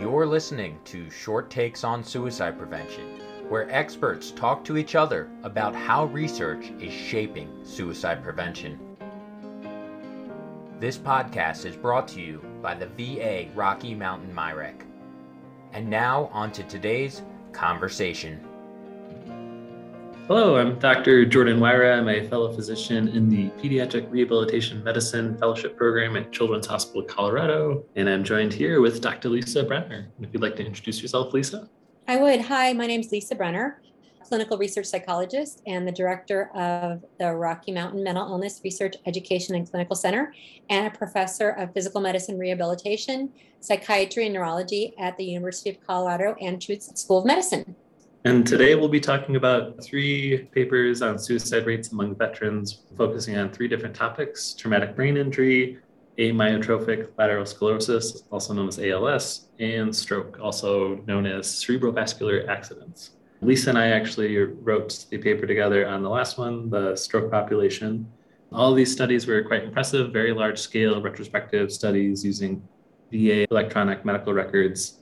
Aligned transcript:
You're 0.00 0.26
listening 0.26 0.78
to 0.84 1.10
Short 1.10 1.50
Takes 1.50 1.82
on 1.82 2.04
Suicide 2.04 2.56
Prevention, 2.56 3.20
where 3.48 3.68
experts 3.68 4.30
talk 4.30 4.64
to 4.64 4.76
each 4.76 4.94
other 4.94 5.28
about 5.42 5.74
how 5.74 6.04
research 6.04 6.70
is 6.80 6.92
shaping 6.92 7.50
suicide 7.64 8.22
prevention. 8.22 8.78
This 10.78 10.96
podcast 10.96 11.64
is 11.64 11.74
brought 11.74 12.06
to 12.08 12.20
you 12.20 12.40
by 12.62 12.74
the 12.74 12.86
VA 12.86 13.48
Rocky 13.56 13.92
Mountain 13.92 14.32
MIRECC. 14.32 14.82
And 15.72 15.90
now, 15.90 16.30
on 16.32 16.52
to 16.52 16.62
today's 16.62 17.22
conversation. 17.50 18.47
Hello, 20.28 20.58
I'm 20.58 20.78
Dr. 20.78 21.24
Jordan 21.24 21.58
Wyrwa. 21.58 21.96
I'm 21.96 22.08
a 22.10 22.28
fellow 22.28 22.52
physician 22.52 23.08
in 23.08 23.30
the 23.30 23.48
Pediatric 23.62 24.10
Rehabilitation 24.10 24.84
Medicine 24.84 25.38
Fellowship 25.38 25.74
Program 25.74 26.18
at 26.18 26.30
Children's 26.32 26.66
Hospital 26.66 27.02
Colorado. 27.02 27.82
And 27.96 28.10
I'm 28.10 28.22
joined 28.22 28.52
here 28.52 28.82
with 28.82 29.00
Dr. 29.00 29.30
Lisa 29.30 29.64
Brenner. 29.64 30.06
If 30.20 30.28
you'd 30.34 30.42
like 30.42 30.54
to 30.56 30.66
introduce 30.66 31.00
yourself, 31.00 31.32
Lisa. 31.32 31.70
I 32.08 32.18
would. 32.18 32.42
Hi, 32.42 32.74
my 32.74 32.86
name 32.86 33.00
is 33.00 33.10
Lisa 33.10 33.36
Brenner, 33.36 33.80
clinical 34.22 34.58
research 34.58 34.84
psychologist 34.84 35.62
and 35.66 35.88
the 35.88 35.92
director 35.92 36.50
of 36.54 37.02
the 37.18 37.34
Rocky 37.34 37.72
Mountain 37.72 38.04
Mental 38.04 38.28
Illness 38.28 38.60
Research 38.62 38.96
Education 39.06 39.54
and 39.54 39.66
Clinical 39.66 39.96
Center, 39.96 40.34
and 40.68 40.88
a 40.88 40.90
professor 40.90 41.52
of 41.52 41.72
physical 41.72 42.02
medicine 42.02 42.38
rehabilitation, 42.38 43.32
psychiatry, 43.60 44.26
and 44.26 44.34
neurology 44.34 44.92
at 44.98 45.16
the 45.16 45.24
University 45.24 45.70
of 45.70 45.78
Colorado 45.86 46.36
and 46.38 46.58
Anschutz 46.58 46.94
School 46.98 47.20
of 47.20 47.24
Medicine. 47.24 47.74
And 48.28 48.46
today 48.46 48.74
we'll 48.74 48.90
be 48.90 49.00
talking 49.00 49.36
about 49.36 49.82
three 49.82 50.50
papers 50.52 51.00
on 51.00 51.18
suicide 51.18 51.64
rates 51.64 51.92
among 51.92 52.14
veterans, 52.14 52.82
focusing 52.94 53.38
on 53.38 53.50
three 53.50 53.68
different 53.68 53.96
topics 53.96 54.52
traumatic 54.52 54.94
brain 54.94 55.16
injury, 55.16 55.78
amyotrophic 56.18 57.08
lateral 57.16 57.46
sclerosis, 57.46 58.24
also 58.30 58.52
known 58.52 58.68
as 58.68 58.78
ALS, 58.78 59.48
and 59.60 59.96
stroke, 59.96 60.38
also 60.42 60.96
known 61.06 61.24
as 61.24 61.46
cerebrovascular 61.46 62.46
accidents. 62.48 63.12
Lisa 63.40 63.70
and 63.70 63.78
I 63.78 63.92
actually 63.92 64.36
wrote 64.36 65.06
the 65.08 65.16
paper 65.16 65.46
together 65.46 65.88
on 65.88 66.02
the 66.02 66.10
last 66.10 66.36
one, 66.36 66.68
the 66.68 66.96
stroke 66.96 67.30
population. 67.30 68.06
All 68.52 68.74
these 68.74 68.92
studies 68.92 69.26
were 69.26 69.42
quite 69.42 69.64
impressive, 69.64 70.12
very 70.12 70.34
large 70.34 70.58
scale 70.58 71.00
retrospective 71.00 71.72
studies 71.72 72.26
using 72.26 72.62
VA 73.10 73.46
electronic 73.50 74.04
medical 74.04 74.34
records 74.34 74.98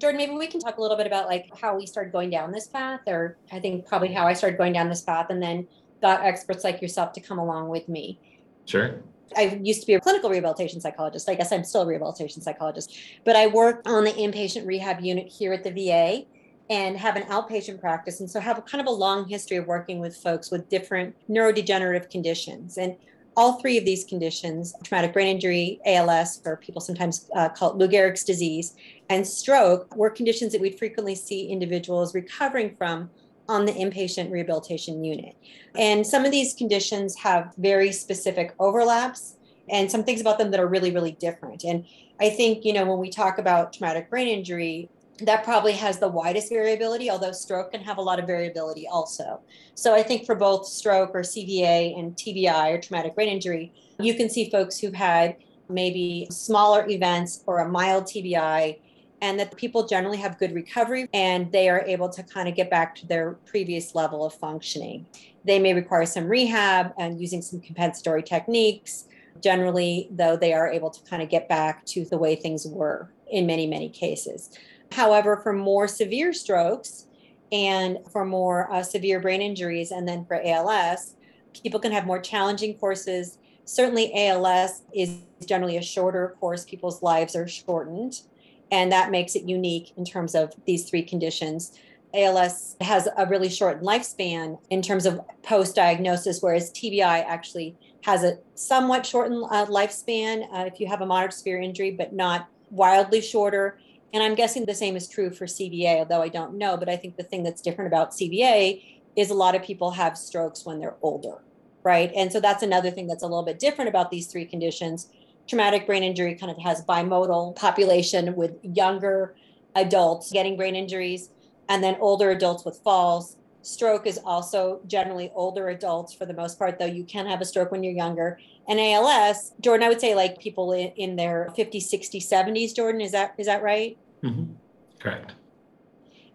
Jordan, 0.00 0.16
maybe 0.16 0.32
we 0.32 0.46
can 0.46 0.60
talk 0.60 0.78
a 0.78 0.80
little 0.80 0.96
bit 0.96 1.06
about 1.06 1.26
like 1.26 1.50
how 1.60 1.76
we 1.76 1.84
started 1.86 2.10
going 2.10 2.30
down 2.30 2.52
this 2.52 2.66
path, 2.66 3.00
or 3.06 3.36
I 3.52 3.60
think 3.60 3.86
probably 3.86 4.12
how 4.12 4.26
I 4.26 4.32
started 4.32 4.56
going 4.56 4.72
down 4.72 4.88
this 4.88 5.02
path, 5.02 5.26
and 5.28 5.42
then 5.42 5.68
got 6.00 6.22
experts 6.22 6.64
like 6.64 6.80
yourself 6.80 7.12
to 7.12 7.20
come 7.20 7.38
along 7.38 7.68
with 7.68 7.88
me. 7.88 8.18
Sure. 8.64 9.02
I 9.36 9.60
used 9.62 9.82
to 9.82 9.86
be 9.86 9.94
a 9.94 10.00
clinical 10.00 10.30
rehabilitation 10.30 10.80
psychologist. 10.80 11.28
I 11.28 11.34
guess 11.34 11.52
I'm 11.52 11.64
still 11.64 11.82
a 11.82 11.86
rehabilitation 11.86 12.40
psychologist, 12.42 12.98
but 13.24 13.36
I 13.36 13.46
work 13.46 13.82
on 13.86 14.04
the 14.04 14.12
inpatient 14.12 14.66
rehab 14.66 15.00
unit 15.00 15.28
here 15.28 15.52
at 15.52 15.62
the 15.62 15.70
VA 15.70 16.24
and 16.70 16.96
have 16.96 17.16
an 17.16 17.24
outpatient 17.24 17.80
practice. 17.80 18.20
And 18.20 18.30
so 18.30 18.40
have 18.40 18.58
a 18.58 18.62
kind 18.62 18.80
of 18.80 18.86
a 18.86 18.96
long 18.96 19.28
history 19.28 19.56
of 19.58 19.66
working 19.66 20.00
with 20.00 20.16
folks 20.16 20.50
with 20.50 20.68
different 20.68 21.14
neurodegenerative 21.28 22.10
conditions. 22.10 22.78
And 22.78 22.96
all 23.40 23.54
three 23.54 23.78
of 23.78 23.86
these 23.86 24.04
conditions 24.04 24.74
traumatic 24.84 25.14
brain 25.14 25.28
injury, 25.28 25.80
ALS, 25.86 26.42
or 26.44 26.58
people 26.58 26.78
sometimes 26.78 27.30
uh, 27.34 27.48
call 27.48 27.70
it 27.70 27.76
Lou 27.76 27.88
Gehrig's 27.88 28.22
disease, 28.22 28.76
and 29.08 29.26
stroke 29.26 29.96
were 29.96 30.10
conditions 30.10 30.52
that 30.52 30.60
we'd 30.60 30.78
frequently 30.78 31.14
see 31.14 31.48
individuals 31.48 32.14
recovering 32.14 32.76
from 32.76 33.08
on 33.48 33.64
the 33.64 33.72
inpatient 33.72 34.30
rehabilitation 34.30 35.02
unit. 35.02 35.34
And 35.74 36.06
some 36.06 36.26
of 36.26 36.30
these 36.30 36.52
conditions 36.52 37.16
have 37.16 37.54
very 37.56 37.92
specific 37.92 38.54
overlaps 38.58 39.36
and 39.70 39.90
some 39.90 40.04
things 40.04 40.20
about 40.20 40.36
them 40.36 40.50
that 40.50 40.60
are 40.60 40.68
really, 40.68 40.92
really 40.92 41.12
different. 41.12 41.64
And 41.64 41.86
I 42.20 42.28
think, 42.28 42.66
you 42.66 42.74
know, 42.74 42.84
when 42.84 42.98
we 42.98 43.08
talk 43.08 43.38
about 43.38 43.72
traumatic 43.72 44.10
brain 44.10 44.28
injury, 44.28 44.90
that 45.22 45.44
probably 45.44 45.72
has 45.72 45.98
the 45.98 46.08
widest 46.08 46.48
variability, 46.50 47.10
although 47.10 47.32
stroke 47.32 47.72
can 47.72 47.82
have 47.82 47.98
a 47.98 48.02
lot 48.02 48.18
of 48.18 48.26
variability 48.26 48.86
also. 48.86 49.40
So 49.74 49.94
I 49.94 50.02
think 50.02 50.26
for 50.26 50.34
both 50.34 50.66
stroke 50.66 51.10
or 51.14 51.20
CVA 51.20 51.98
and 51.98 52.14
TBI 52.14 52.72
or 52.72 52.80
traumatic 52.80 53.14
brain 53.14 53.28
injury, 53.28 53.72
you 53.98 54.14
can 54.14 54.28
see 54.30 54.50
folks 54.50 54.78
who've 54.78 54.94
had 54.94 55.36
maybe 55.68 56.26
smaller 56.30 56.88
events 56.88 57.42
or 57.46 57.60
a 57.60 57.68
mild 57.68 58.04
TBI 58.04 58.78
and 59.22 59.38
that 59.38 59.54
people 59.56 59.86
generally 59.86 60.16
have 60.16 60.38
good 60.38 60.54
recovery 60.54 61.06
and 61.12 61.52
they 61.52 61.68
are 61.68 61.82
able 61.82 62.08
to 62.08 62.22
kind 62.22 62.48
of 62.48 62.54
get 62.54 62.70
back 62.70 62.94
to 62.94 63.06
their 63.06 63.32
previous 63.44 63.94
level 63.94 64.24
of 64.24 64.32
functioning. 64.34 65.06
They 65.44 65.58
may 65.58 65.74
require 65.74 66.06
some 66.06 66.26
rehab 66.26 66.92
and 66.98 67.20
using 67.20 67.42
some 67.42 67.60
compensatory 67.60 68.22
techniques. 68.22 69.06
Generally, 69.42 70.08
though, 70.10 70.36
they 70.36 70.52
are 70.52 70.70
able 70.70 70.90
to 70.90 71.02
kind 71.08 71.22
of 71.22 71.28
get 71.28 71.48
back 71.48 71.84
to 71.86 72.04
the 72.04 72.18
way 72.18 72.34
things 72.34 72.66
were 72.66 73.10
in 73.30 73.46
many, 73.46 73.66
many 73.66 73.88
cases. 73.88 74.50
However, 74.92 75.36
for 75.42 75.52
more 75.52 75.86
severe 75.88 76.32
strokes 76.32 77.06
and 77.52 77.98
for 78.10 78.24
more 78.24 78.72
uh, 78.72 78.82
severe 78.82 79.20
brain 79.20 79.42
injuries, 79.42 79.90
and 79.90 80.06
then 80.06 80.24
for 80.24 80.40
ALS, 80.44 81.14
people 81.62 81.80
can 81.80 81.92
have 81.92 82.06
more 82.06 82.20
challenging 82.20 82.74
courses. 82.74 83.38
Certainly, 83.64 84.12
ALS 84.14 84.82
is 84.94 85.18
generally 85.46 85.76
a 85.76 85.82
shorter 85.82 86.36
course, 86.40 86.64
people's 86.64 87.02
lives 87.02 87.34
are 87.34 87.48
shortened 87.48 88.22
and 88.70 88.92
that 88.92 89.10
makes 89.10 89.34
it 89.34 89.48
unique 89.48 89.92
in 89.96 90.04
terms 90.04 90.34
of 90.34 90.52
these 90.66 90.88
three 90.88 91.02
conditions. 91.02 91.78
ALS 92.14 92.76
has 92.80 93.08
a 93.16 93.26
really 93.26 93.48
short 93.48 93.82
lifespan 93.82 94.58
in 94.70 94.82
terms 94.82 95.06
of 95.06 95.20
post 95.42 95.76
diagnosis, 95.76 96.40
whereas 96.40 96.72
TBI 96.72 97.24
actually 97.26 97.76
has 98.02 98.24
a 98.24 98.38
somewhat 98.54 99.06
shortened 99.06 99.44
uh, 99.50 99.66
lifespan 99.66 100.44
uh, 100.52 100.64
if 100.66 100.80
you 100.80 100.86
have 100.88 101.02
a 101.02 101.06
moderate 101.06 101.34
severe 101.34 101.60
injury, 101.60 101.90
but 101.90 102.12
not 102.12 102.48
wildly 102.70 103.20
shorter. 103.20 103.78
And 104.12 104.22
I'm 104.22 104.34
guessing 104.34 104.66
the 104.66 104.74
same 104.74 104.96
is 104.96 105.08
true 105.08 105.30
for 105.30 105.46
CVA, 105.46 105.98
although 105.98 106.22
I 106.22 106.28
don't 106.28 106.58
know. 106.58 106.76
But 106.76 106.88
I 106.88 106.96
think 106.96 107.16
the 107.16 107.22
thing 107.22 107.42
that's 107.42 107.62
different 107.62 107.88
about 107.88 108.12
CVA 108.12 108.82
is 109.16 109.30
a 109.30 109.34
lot 109.34 109.54
of 109.54 109.62
people 109.62 109.92
have 109.92 110.16
strokes 110.16 110.64
when 110.64 110.80
they're 110.80 110.96
older, 111.02 111.42
right? 111.82 112.12
And 112.14 112.32
so 112.32 112.40
that's 112.40 112.62
another 112.62 112.90
thing 112.90 113.06
that's 113.06 113.22
a 113.22 113.26
little 113.26 113.44
bit 113.44 113.58
different 113.58 113.88
about 113.88 114.10
these 114.10 114.26
three 114.26 114.44
conditions 114.44 115.08
traumatic 115.50 115.84
brain 115.84 116.04
injury 116.04 116.36
kind 116.36 116.52
of 116.52 116.58
has 116.58 116.84
bimodal 116.84 117.56
population 117.56 118.36
with 118.36 118.52
younger 118.62 119.34
adults 119.74 120.30
getting 120.30 120.56
brain 120.56 120.76
injuries 120.76 121.30
and 121.68 121.82
then 121.82 121.96
older 122.00 122.30
adults 122.30 122.64
with 122.64 122.78
falls. 122.84 123.36
Stroke 123.62 124.06
is 124.06 124.18
also 124.24 124.80
generally 124.86 125.30
older 125.34 125.68
adults 125.70 126.14
for 126.14 126.24
the 126.24 126.32
most 126.32 126.56
part, 126.56 126.78
though 126.78 126.86
you 126.86 127.02
can 127.04 127.26
have 127.26 127.40
a 127.40 127.44
stroke 127.44 127.72
when 127.72 127.82
you're 127.82 127.92
younger. 127.92 128.38
And 128.70 128.78
ALS, 128.78 129.52
Jordan, 129.60 129.84
I 129.84 129.88
would 129.88 130.00
say 130.00 130.14
like 130.14 130.38
people 130.38 130.72
in, 130.72 130.92
in 130.92 131.16
their 131.16 131.52
50s, 131.58 131.92
60s, 131.92 132.30
70s, 132.30 132.72
Jordan, 132.72 133.00
is 133.00 133.10
that 133.10 133.34
is 133.36 133.46
that 133.46 133.64
right? 133.64 133.98
Mm-hmm. 134.22 134.52
Correct. 135.00 135.32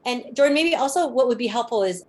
And 0.06 0.36
Jordan, 0.36 0.54
maybe 0.54 0.76
also 0.76 1.08
what 1.08 1.30
would 1.30 1.38
be 1.38 1.48
helpful 1.48 1.84
is 1.84 2.04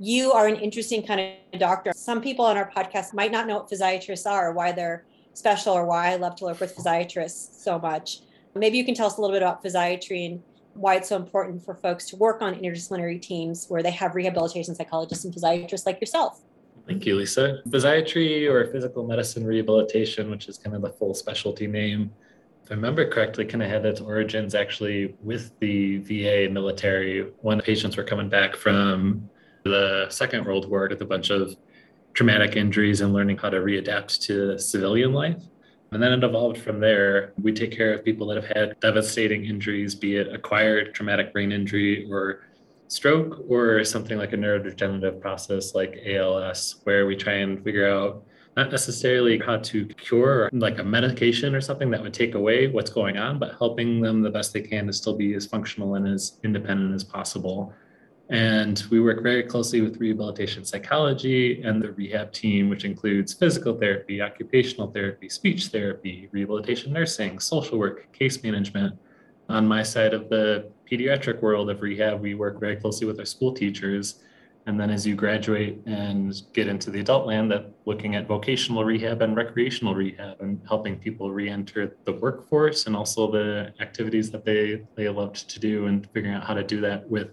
you 0.00 0.32
are 0.32 0.48
an 0.48 0.56
interesting 0.56 1.06
kind 1.06 1.36
of 1.52 1.60
doctor. 1.60 1.92
Some 1.94 2.20
people 2.20 2.44
on 2.44 2.56
our 2.56 2.68
podcast 2.68 3.14
might 3.14 3.30
not 3.30 3.46
know 3.46 3.58
what 3.58 3.70
physiatrists 3.70 4.28
are, 4.28 4.52
why 4.52 4.72
they're 4.72 5.04
special 5.34 5.72
or 5.72 5.86
why 5.86 6.08
I 6.08 6.16
love 6.16 6.34
to 6.36 6.44
work 6.44 6.58
with 6.58 6.74
physiatrists 6.74 7.62
so 7.62 7.78
much. 7.78 8.22
Maybe 8.56 8.76
you 8.76 8.84
can 8.84 8.96
tell 8.96 9.06
us 9.06 9.18
a 9.18 9.20
little 9.20 9.36
bit 9.36 9.42
about 9.42 9.62
physiatry 9.62 10.26
and 10.26 10.42
why 10.74 10.96
it's 10.96 11.08
so 11.08 11.16
important 11.16 11.64
for 11.64 11.76
folks 11.76 12.06
to 12.06 12.16
work 12.16 12.42
on 12.42 12.56
interdisciplinary 12.56 13.22
teams 13.22 13.66
where 13.68 13.84
they 13.84 13.92
have 13.92 14.16
rehabilitation 14.16 14.74
psychologists 14.74 15.24
and 15.24 15.32
physiatrists 15.32 15.86
like 15.86 16.00
yourself. 16.00 16.40
Thank 16.90 17.06
you, 17.06 17.14
Lisa. 17.14 17.62
Physiatry 17.68 18.50
or 18.50 18.66
physical 18.72 19.06
medicine 19.06 19.46
rehabilitation, 19.46 20.28
which 20.28 20.48
is 20.48 20.58
kind 20.58 20.74
of 20.74 20.82
the 20.82 20.90
full 20.90 21.14
specialty 21.14 21.68
name, 21.68 22.10
if 22.64 22.72
I 22.72 22.74
remember 22.74 23.08
correctly, 23.08 23.44
kind 23.44 23.62
of 23.62 23.70
had 23.70 23.86
its 23.86 24.00
origins 24.00 24.56
actually 24.56 25.14
with 25.22 25.56
the 25.60 25.98
VA 25.98 26.52
military 26.52 27.30
when 27.42 27.60
patients 27.60 27.96
were 27.96 28.02
coming 28.02 28.28
back 28.28 28.56
from 28.56 29.30
the 29.62 30.06
Second 30.08 30.44
World 30.44 30.68
War 30.68 30.88
with 30.90 31.00
a 31.00 31.04
bunch 31.04 31.30
of 31.30 31.54
traumatic 32.12 32.56
injuries 32.56 33.02
and 33.02 33.12
learning 33.12 33.38
how 33.38 33.50
to 33.50 33.58
readapt 33.58 34.18
to 34.22 34.58
civilian 34.58 35.12
life. 35.12 35.40
And 35.92 36.02
then 36.02 36.12
it 36.12 36.24
evolved 36.24 36.58
from 36.58 36.80
there. 36.80 37.34
We 37.40 37.52
take 37.52 37.70
care 37.70 37.94
of 37.94 38.04
people 38.04 38.26
that 38.26 38.42
have 38.42 38.56
had 38.56 38.80
devastating 38.80 39.44
injuries, 39.44 39.94
be 39.94 40.16
it 40.16 40.34
acquired 40.34 40.92
traumatic 40.92 41.32
brain 41.32 41.52
injury 41.52 42.10
or 42.10 42.40
stroke, 42.90 43.44
or 43.48 43.84
something 43.84 44.18
like 44.18 44.32
a 44.32 44.36
neurodegenerative 44.36 45.20
process 45.20 45.74
like 45.74 46.02
ALS, 46.04 46.80
where 46.84 47.06
we 47.06 47.14
try 47.14 47.34
and 47.34 47.62
figure 47.62 47.88
out 47.88 48.24
not 48.56 48.72
necessarily 48.72 49.38
how 49.38 49.56
to 49.58 49.86
cure 49.86 50.50
like 50.52 50.80
a 50.80 50.84
medication 50.84 51.54
or 51.54 51.60
something 51.60 51.88
that 51.88 52.02
would 52.02 52.12
take 52.12 52.34
away 52.34 52.66
what's 52.66 52.90
going 52.90 53.16
on, 53.16 53.38
but 53.38 53.54
helping 53.58 54.00
them 54.00 54.22
the 54.22 54.30
best 54.30 54.52
they 54.52 54.60
can 54.60 54.88
to 54.88 54.92
still 54.92 55.16
be 55.16 55.34
as 55.34 55.46
functional 55.46 55.94
and 55.94 56.08
as 56.08 56.40
independent 56.42 56.92
as 56.92 57.04
possible. 57.04 57.72
And 58.28 58.82
we 58.90 59.00
work 59.00 59.22
very 59.22 59.44
closely 59.44 59.80
with 59.80 59.98
rehabilitation 59.98 60.64
psychology 60.64 61.62
and 61.62 61.80
the 61.80 61.92
rehab 61.92 62.32
team, 62.32 62.68
which 62.68 62.84
includes 62.84 63.34
physical 63.34 63.78
therapy, 63.78 64.20
occupational 64.20 64.90
therapy, 64.90 65.28
speech 65.28 65.68
therapy, 65.68 66.28
rehabilitation 66.32 66.92
nursing, 66.92 67.38
social 67.38 67.78
work, 67.78 68.12
case 68.12 68.42
management. 68.42 68.98
On 69.48 69.66
my 69.66 69.82
side 69.82 70.14
of 70.14 70.28
the 70.28 70.70
pediatric 70.90 71.40
world 71.40 71.70
of 71.70 71.80
rehab, 71.80 72.20
we 72.20 72.34
work 72.34 72.58
very 72.58 72.76
closely 72.76 73.06
with 73.06 73.18
our 73.18 73.24
school 73.24 73.52
teachers 73.52 74.20
And 74.66 74.78
then 74.78 74.90
as 74.90 75.06
you 75.06 75.14
graduate 75.14 75.80
and 75.86 76.42
get 76.52 76.68
into 76.68 76.90
the 76.90 77.00
adult 77.00 77.26
land, 77.26 77.50
that 77.50 77.72
looking 77.86 78.14
at 78.14 78.26
vocational 78.28 78.84
rehab 78.84 79.22
and 79.22 79.34
recreational 79.34 79.94
rehab 79.94 80.40
and 80.40 80.60
helping 80.68 80.98
people 80.98 81.32
re-enter 81.32 81.96
the 82.04 82.12
workforce 82.12 82.86
and 82.86 82.94
also 82.94 83.30
the 83.30 83.72
activities 83.80 84.30
that 84.30 84.44
they, 84.44 84.82
they 84.96 85.08
loved 85.08 85.48
to 85.48 85.58
do 85.58 85.86
and 85.86 86.08
figuring 86.10 86.34
out 86.36 86.44
how 86.44 86.54
to 86.54 86.62
do 86.62 86.80
that 86.82 87.08
with 87.08 87.32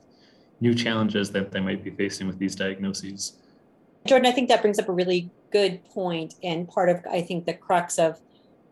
new 0.61 0.73
challenges 0.73 1.29
that 1.31 1.51
they 1.51 1.59
might 1.59 1.83
be 1.83 1.91
facing 1.91 2.27
with 2.27 2.39
these 2.39 2.55
diagnoses. 2.55 3.33
Jordan, 4.07 4.25
I 4.25 4.31
think 4.31 4.47
that 4.47 4.61
brings 4.61 4.79
up 4.79 4.87
a 4.87 4.93
really 4.93 5.29
good 5.51 5.83
point 5.89 6.35
and 6.43 6.67
part 6.67 6.89
of 6.89 7.05
I 7.11 7.21
think 7.21 7.45
the 7.45 7.53
crux 7.53 7.99
of 7.99 8.19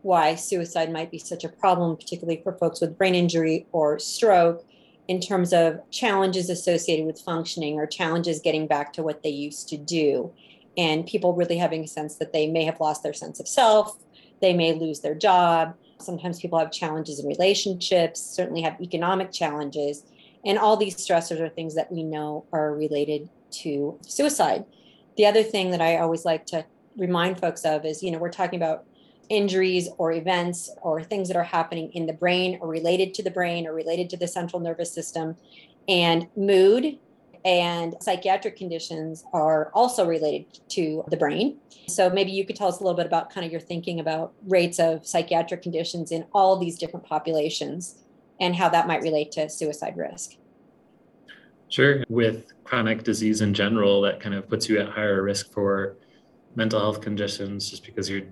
why 0.02 0.34
suicide 0.34 0.90
might 0.90 1.10
be 1.10 1.18
such 1.18 1.44
a 1.44 1.48
problem, 1.48 1.96
particularly 1.96 2.40
for 2.42 2.52
folks 2.52 2.80
with 2.80 2.96
brain 2.96 3.14
injury 3.14 3.66
or 3.72 3.98
stroke, 3.98 4.64
in 5.08 5.20
terms 5.20 5.52
of 5.52 5.78
challenges 5.90 6.50
associated 6.50 7.06
with 7.06 7.20
functioning 7.20 7.76
or 7.76 7.86
challenges 7.86 8.40
getting 8.40 8.66
back 8.66 8.92
to 8.94 9.02
what 9.02 9.22
they 9.22 9.30
used 9.30 9.68
to 9.68 9.76
do. 9.76 10.32
And 10.76 11.06
people 11.06 11.32
really 11.32 11.56
having 11.56 11.84
a 11.84 11.88
sense 11.88 12.16
that 12.16 12.32
they 12.32 12.46
may 12.46 12.64
have 12.64 12.80
lost 12.80 13.02
their 13.02 13.12
sense 13.12 13.40
of 13.40 13.48
self, 13.48 13.96
they 14.40 14.52
may 14.52 14.74
lose 14.74 15.00
their 15.00 15.14
job. 15.14 15.74
Sometimes 15.98 16.40
people 16.40 16.58
have 16.58 16.70
challenges 16.72 17.20
in 17.20 17.26
relationships, 17.26 18.20
certainly 18.20 18.62
have 18.62 18.80
economic 18.80 19.32
challenges. 19.32 20.04
And 20.44 20.58
all 20.58 20.76
these 20.76 20.96
stressors 20.96 21.40
are 21.40 21.48
things 21.48 21.74
that 21.74 21.90
we 21.90 22.02
know 22.02 22.44
are 22.52 22.74
related 22.74 23.28
to 23.62 23.98
suicide. 24.06 24.64
The 25.16 25.26
other 25.26 25.42
thing 25.42 25.70
that 25.70 25.80
I 25.80 25.98
always 25.98 26.24
like 26.24 26.46
to 26.46 26.64
remind 26.96 27.40
folks 27.40 27.64
of 27.64 27.84
is, 27.84 28.02
you 28.02 28.10
know, 28.10 28.18
we're 28.18 28.30
talking 28.30 28.60
about 28.60 28.84
injuries 29.28 29.88
or 29.98 30.12
events 30.12 30.70
or 30.82 31.02
things 31.02 31.28
that 31.28 31.36
are 31.36 31.44
happening 31.44 31.90
in 31.92 32.06
the 32.06 32.12
brain 32.12 32.58
or 32.60 32.68
related 32.68 33.14
to 33.14 33.22
the 33.22 33.30
brain 33.30 33.66
or 33.66 33.72
related 33.72 34.10
to 34.10 34.16
the 34.16 34.28
central 34.28 34.60
nervous 34.60 34.92
system. 34.92 35.36
And 35.88 36.28
mood 36.36 36.98
and 37.44 37.94
psychiatric 38.00 38.56
conditions 38.56 39.24
are 39.32 39.70
also 39.72 40.06
related 40.06 40.58
to 40.70 41.04
the 41.08 41.16
brain. 41.16 41.58
So 41.88 42.10
maybe 42.10 42.32
you 42.32 42.44
could 42.44 42.56
tell 42.56 42.66
us 42.68 42.80
a 42.80 42.82
little 42.82 42.96
bit 42.96 43.06
about 43.06 43.30
kind 43.30 43.46
of 43.46 43.52
your 43.52 43.60
thinking 43.60 44.00
about 44.00 44.32
rates 44.48 44.80
of 44.80 45.06
psychiatric 45.06 45.62
conditions 45.62 46.10
in 46.10 46.26
all 46.32 46.56
these 46.58 46.76
different 46.76 47.06
populations 47.06 48.02
and 48.40 48.56
how 48.56 48.68
that 48.70 48.88
might 48.88 49.00
relate 49.02 49.30
to 49.32 49.48
suicide 49.48 49.96
risk. 49.96 50.36
Sure. 51.68 52.04
With 52.08 52.52
chronic 52.64 53.04
disease 53.04 53.40
in 53.40 53.54
general, 53.54 54.00
that 54.02 54.20
kind 54.20 54.34
of 54.34 54.48
puts 54.48 54.68
you 54.68 54.78
at 54.80 54.88
higher 54.88 55.22
risk 55.22 55.52
for 55.52 55.96
mental 56.56 56.80
health 56.80 57.00
conditions 57.00 57.70
just 57.70 57.84
because 57.84 58.10
you're 58.10 58.22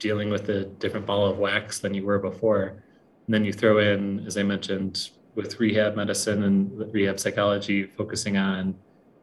dealing 0.00 0.30
with 0.30 0.48
a 0.48 0.64
different 0.64 1.06
ball 1.06 1.26
of 1.26 1.38
wax 1.38 1.78
than 1.78 1.94
you 1.94 2.04
were 2.04 2.18
before. 2.18 2.82
And 3.26 3.34
then 3.34 3.44
you 3.44 3.52
throw 3.52 3.78
in, 3.78 4.26
as 4.26 4.36
I 4.36 4.42
mentioned, 4.42 5.10
with 5.36 5.60
rehab 5.60 5.94
medicine 5.94 6.42
and 6.42 6.92
rehab 6.92 7.20
psychology, 7.20 7.84
focusing 7.84 8.36
on 8.36 8.74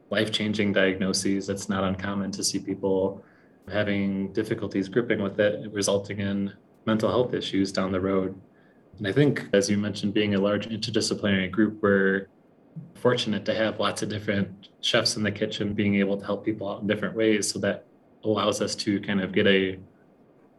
life 0.09 0.31
changing 0.31 0.71
diagnoses. 0.71 1.49
It's 1.49 1.67
not 1.67 1.83
uncommon 1.83 2.31
to 2.31 2.43
see 2.43 2.59
people 2.59 3.21
having 3.69 4.31
difficulties 4.31 4.87
gripping 4.87 5.21
with 5.21 5.39
it, 5.39 5.69
resulting 5.73 6.19
in 6.19 6.53
mental 6.85 7.09
health 7.09 7.33
issues 7.33 7.73
down 7.73 7.91
the 7.91 7.99
road. 7.99 8.39
And 8.97 9.07
I 9.07 9.11
think, 9.11 9.45
as 9.51 9.69
you 9.69 9.77
mentioned, 9.77 10.13
being 10.13 10.35
a 10.35 10.39
large 10.39 10.69
interdisciplinary 10.69 11.51
group, 11.51 11.81
we're 11.81 12.27
fortunate 12.95 13.43
to 13.45 13.53
have 13.53 13.79
lots 13.79 14.01
of 14.01 14.09
different 14.09 14.69
chefs 14.81 15.17
in 15.17 15.23
the 15.23 15.31
kitchen 15.31 15.73
being 15.73 15.95
able 15.95 16.17
to 16.17 16.25
help 16.25 16.45
people 16.45 16.69
out 16.69 16.81
in 16.81 16.87
different 16.87 17.15
ways. 17.15 17.51
So 17.51 17.59
that 17.59 17.85
allows 18.23 18.61
us 18.61 18.75
to 18.75 19.01
kind 19.01 19.21
of 19.21 19.33
get 19.33 19.47
a 19.47 19.77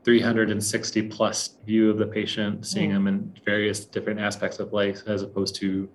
360 0.08 1.02
plus 1.08 1.56
view 1.66 1.90
of 1.90 1.98
the 1.98 2.06
patient, 2.06 2.64
seeing 2.64 2.90
them 2.90 3.06
in 3.06 3.30
various 3.44 3.84
different 3.84 4.18
aspects 4.18 4.58
of 4.58 4.72
life, 4.72 5.02
as 5.06 5.20
opposed 5.20 5.54
to 5.54 5.86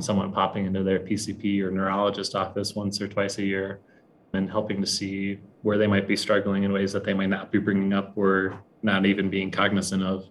someone 0.00 0.32
popping 0.32 0.66
into 0.66 0.82
their 0.82 0.98
PCP 0.98 1.62
or 1.62 1.70
neurologist 1.70 2.34
office 2.34 2.74
once 2.74 3.00
or 3.00 3.06
twice 3.06 3.38
a 3.38 3.44
year 3.44 3.78
and 4.32 4.50
helping 4.50 4.80
to 4.80 4.86
see 4.88 5.38
where 5.62 5.78
they 5.78 5.86
might 5.86 6.08
be 6.08 6.16
struggling 6.16 6.64
in 6.64 6.72
ways 6.72 6.92
that 6.92 7.04
they 7.04 7.14
might 7.14 7.28
not 7.28 7.52
be 7.52 7.60
bringing 7.60 7.92
up 7.92 8.12
or 8.16 8.60
not 8.82 9.06
even 9.06 9.30
being 9.30 9.52
cognizant 9.52 10.02
of. 10.02 10.28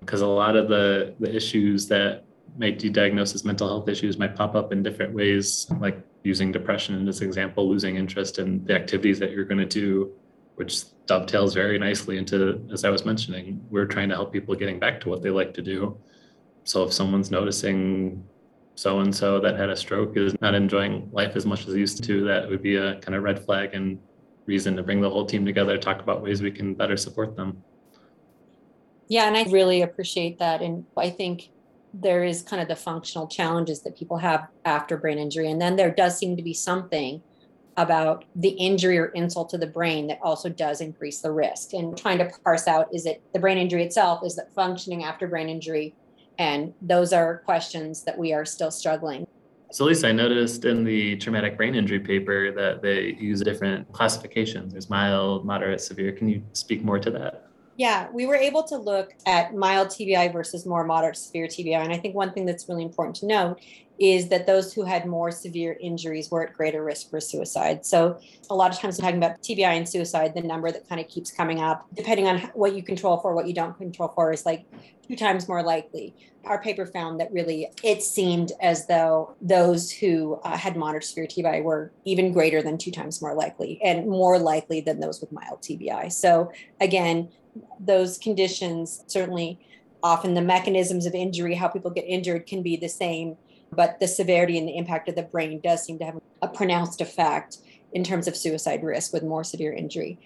Because 0.00 0.20
a 0.20 0.26
lot 0.26 0.54
of 0.54 0.68
the, 0.68 1.14
the 1.18 1.34
issues 1.34 1.88
that 1.88 2.24
might 2.58 2.78
be 2.78 2.90
diagnosed 2.90 3.34
as 3.34 3.42
mental 3.42 3.68
health 3.68 3.88
issues 3.88 4.18
might 4.18 4.36
pop 4.36 4.54
up 4.54 4.70
in 4.70 4.82
different 4.82 5.14
ways, 5.14 5.66
like 5.80 5.98
using 6.24 6.52
depression 6.52 6.94
in 6.94 7.06
this 7.06 7.22
example, 7.22 7.66
losing 7.66 7.96
interest 7.96 8.38
in 8.38 8.62
the 8.66 8.74
activities 8.74 9.18
that 9.18 9.30
you're 9.30 9.46
going 9.46 9.66
to 9.66 9.80
do 9.80 10.12
which 10.56 10.82
dovetails 11.06 11.54
very 11.54 11.78
nicely 11.78 12.18
into, 12.18 12.66
as 12.72 12.84
I 12.84 12.90
was 12.90 13.04
mentioning, 13.04 13.64
we're 13.70 13.86
trying 13.86 14.08
to 14.10 14.14
help 14.14 14.32
people 14.32 14.54
getting 14.54 14.78
back 14.78 15.00
to 15.02 15.08
what 15.08 15.22
they 15.22 15.30
like 15.30 15.54
to 15.54 15.62
do. 15.62 15.98
So 16.64 16.84
if 16.84 16.92
someone's 16.92 17.30
noticing 17.30 18.24
so 18.74 19.00
and 19.00 19.14
so 19.14 19.40
that 19.40 19.58
had 19.58 19.68
a 19.68 19.76
stroke 19.76 20.16
is 20.16 20.34
not 20.40 20.54
enjoying 20.54 21.08
life 21.12 21.36
as 21.36 21.44
much 21.44 21.66
as 21.66 21.74
they 21.74 21.78
used 21.78 22.04
to, 22.04 22.24
that 22.24 22.48
would 22.48 22.62
be 22.62 22.76
a 22.76 22.96
kind 23.00 23.14
of 23.14 23.22
red 23.22 23.44
flag 23.44 23.74
and 23.74 23.98
reason 24.46 24.76
to 24.76 24.82
bring 24.82 25.00
the 25.00 25.10
whole 25.10 25.26
team 25.26 25.44
together, 25.44 25.76
talk 25.76 26.00
about 26.00 26.22
ways 26.22 26.42
we 26.42 26.50
can 26.50 26.74
better 26.74 26.96
support 26.96 27.36
them. 27.36 27.62
Yeah, 29.08 29.26
and 29.26 29.36
I 29.36 29.44
really 29.50 29.82
appreciate 29.82 30.38
that. 30.38 30.62
And 30.62 30.86
I 30.96 31.10
think 31.10 31.50
there 31.92 32.24
is 32.24 32.42
kind 32.42 32.62
of 32.62 32.68
the 32.68 32.76
functional 32.76 33.26
challenges 33.26 33.82
that 33.82 33.96
people 33.96 34.16
have 34.16 34.48
after 34.64 34.96
brain 34.96 35.18
injury. 35.18 35.50
And 35.50 35.60
then 35.60 35.76
there 35.76 35.90
does 35.90 36.16
seem 36.16 36.36
to 36.36 36.42
be 36.42 36.54
something 36.54 37.22
about 37.76 38.24
the 38.36 38.50
injury 38.50 38.98
or 38.98 39.06
insult 39.06 39.48
to 39.50 39.58
the 39.58 39.66
brain 39.66 40.06
that 40.08 40.18
also 40.22 40.48
does 40.48 40.80
increase 40.80 41.20
the 41.20 41.32
risk. 41.32 41.72
And 41.72 41.96
trying 41.96 42.18
to 42.18 42.30
parse 42.44 42.68
out 42.68 42.88
is 42.92 43.06
it 43.06 43.22
the 43.32 43.38
brain 43.38 43.58
injury 43.58 43.84
itself? 43.84 44.24
Is 44.24 44.38
it 44.38 44.48
functioning 44.54 45.04
after 45.04 45.26
brain 45.26 45.48
injury? 45.48 45.94
And 46.38 46.74
those 46.82 47.12
are 47.12 47.38
questions 47.38 48.02
that 48.04 48.16
we 48.16 48.32
are 48.32 48.44
still 48.44 48.70
struggling. 48.70 49.26
So 49.70 49.86
lisa 49.86 50.08
i 50.08 50.12
noticed 50.12 50.66
in 50.66 50.84
the 50.84 51.16
traumatic 51.16 51.56
brain 51.56 51.74
injury 51.74 52.00
paper 52.00 52.52
that 52.52 52.82
they 52.82 53.16
use 53.18 53.40
different 53.40 53.90
classifications. 53.92 54.72
There's 54.72 54.90
mild 54.90 55.46
moderate 55.46 55.80
severe. 55.80 56.12
Can 56.12 56.28
you 56.28 56.42
speak 56.52 56.84
more 56.84 56.98
to 56.98 57.10
that? 57.12 57.46
Yeah, 57.76 58.08
we 58.12 58.26
were 58.26 58.34
able 58.36 58.62
to 58.64 58.76
look 58.76 59.14
at 59.26 59.54
mild 59.54 59.88
TBI 59.88 60.30
versus 60.30 60.66
more 60.66 60.84
moderate 60.84 61.16
severe 61.16 61.46
TBI. 61.46 61.82
And 61.82 61.90
I 61.90 61.96
think 61.96 62.14
one 62.14 62.32
thing 62.32 62.44
that's 62.44 62.68
really 62.68 62.84
important 62.84 63.16
to 63.16 63.26
note 63.26 63.60
is 64.02 64.28
that 64.28 64.48
those 64.48 64.72
who 64.72 64.82
had 64.82 65.06
more 65.06 65.30
severe 65.30 65.76
injuries 65.80 66.28
were 66.28 66.44
at 66.44 66.52
greater 66.52 66.82
risk 66.82 67.08
for 67.08 67.20
suicide. 67.20 67.86
So 67.86 68.18
a 68.50 68.54
lot 68.54 68.72
of 68.72 68.78
times 68.80 68.98
when 68.98 69.04
talking 69.04 69.22
about 69.22 69.40
TBI 69.42 69.76
and 69.76 69.88
suicide, 69.88 70.34
the 70.34 70.42
number 70.42 70.72
that 70.72 70.88
kind 70.88 71.00
of 71.00 71.06
keeps 71.06 71.30
coming 71.30 71.60
up, 71.60 71.86
depending 71.94 72.26
on 72.26 72.40
what 72.54 72.74
you 72.74 72.82
control 72.82 73.18
for, 73.18 73.32
what 73.32 73.46
you 73.46 73.54
don't 73.54 73.78
control 73.78 74.10
for, 74.12 74.32
is 74.32 74.44
like 74.44 74.66
two 75.06 75.14
times 75.14 75.46
more 75.46 75.62
likely. 75.62 76.16
Our 76.44 76.60
paper 76.60 76.84
found 76.84 77.20
that 77.20 77.32
really 77.32 77.68
it 77.84 78.02
seemed 78.02 78.50
as 78.60 78.88
though 78.88 79.36
those 79.40 79.92
who 79.92 80.40
uh, 80.42 80.56
had 80.56 80.76
moderate 80.76 81.04
severe 81.04 81.26
TBI 81.26 81.62
were 81.62 81.92
even 82.04 82.32
greater 82.32 82.60
than 82.60 82.78
two 82.78 82.90
times 82.90 83.22
more 83.22 83.34
likely 83.34 83.80
and 83.84 84.08
more 84.08 84.36
likely 84.36 84.80
than 84.80 84.98
those 84.98 85.20
with 85.20 85.30
mild 85.30 85.62
TBI. 85.62 86.10
So 86.10 86.50
again, 86.80 87.28
those 87.78 88.18
conditions 88.18 89.04
certainly 89.06 89.60
often 90.02 90.34
the 90.34 90.42
mechanisms 90.42 91.06
of 91.06 91.14
injury, 91.14 91.54
how 91.54 91.68
people 91.68 91.92
get 91.92 92.04
injured 92.04 92.48
can 92.48 92.64
be 92.64 92.76
the 92.76 92.88
same 92.88 93.36
but 93.74 93.98
the 94.00 94.08
severity 94.08 94.58
and 94.58 94.68
the 94.68 94.76
impact 94.76 95.08
of 95.08 95.14
the 95.14 95.22
brain 95.22 95.60
does 95.60 95.84
seem 95.84 95.98
to 95.98 96.04
have 96.04 96.20
a 96.42 96.48
pronounced 96.48 97.00
effect 97.00 97.58
in 97.92 98.04
terms 98.04 98.26
of 98.26 98.36
suicide 98.36 98.82
risk 98.82 99.12
with 99.12 99.22
more 99.22 99.44
severe 99.44 99.72
injury. 99.72 100.18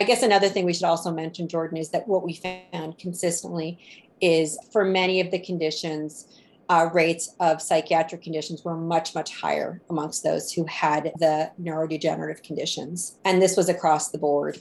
I 0.00 0.04
guess 0.04 0.22
another 0.22 0.48
thing 0.48 0.64
we 0.64 0.74
should 0.74 0.84
also 0.84 1.12
mention, 1.12 1.48
Jordan, 1.48 1.76
is 1.76 1.90
that 1.90 2.08
what 2.08 2.24
we 2.24 2.34
found 2.72 2.98
consistently 2.98 3.78
is 4.20 4.58
for 4.72 4.84
many 4.84 5.20
of 5.20 5.30
the 5.30 5.38
conditions, 5.38 6.26
uh, 6.68 6.88
rates 6.92 7.34
of 7.40 7.60
psychiatric 7.60 8.22
conditions 8.22 8.64
were 8.64 8.76
much, 8.76 9.14
much 9.14 9.38
higher 9.38 9.82
amongst 9.90 10.24
those 10.24 10.52
who 10.52 10.64
had 10.64 11.12
the 11.18 11.50
neurodegenerative 11.60 12.42
conditions. 12.42 13.18
And 13.24 13.40
this 13.40 13.56
was 13.56 13.68
across 13.68 14.10
the 14.10 14.18
board. 14.18 14.58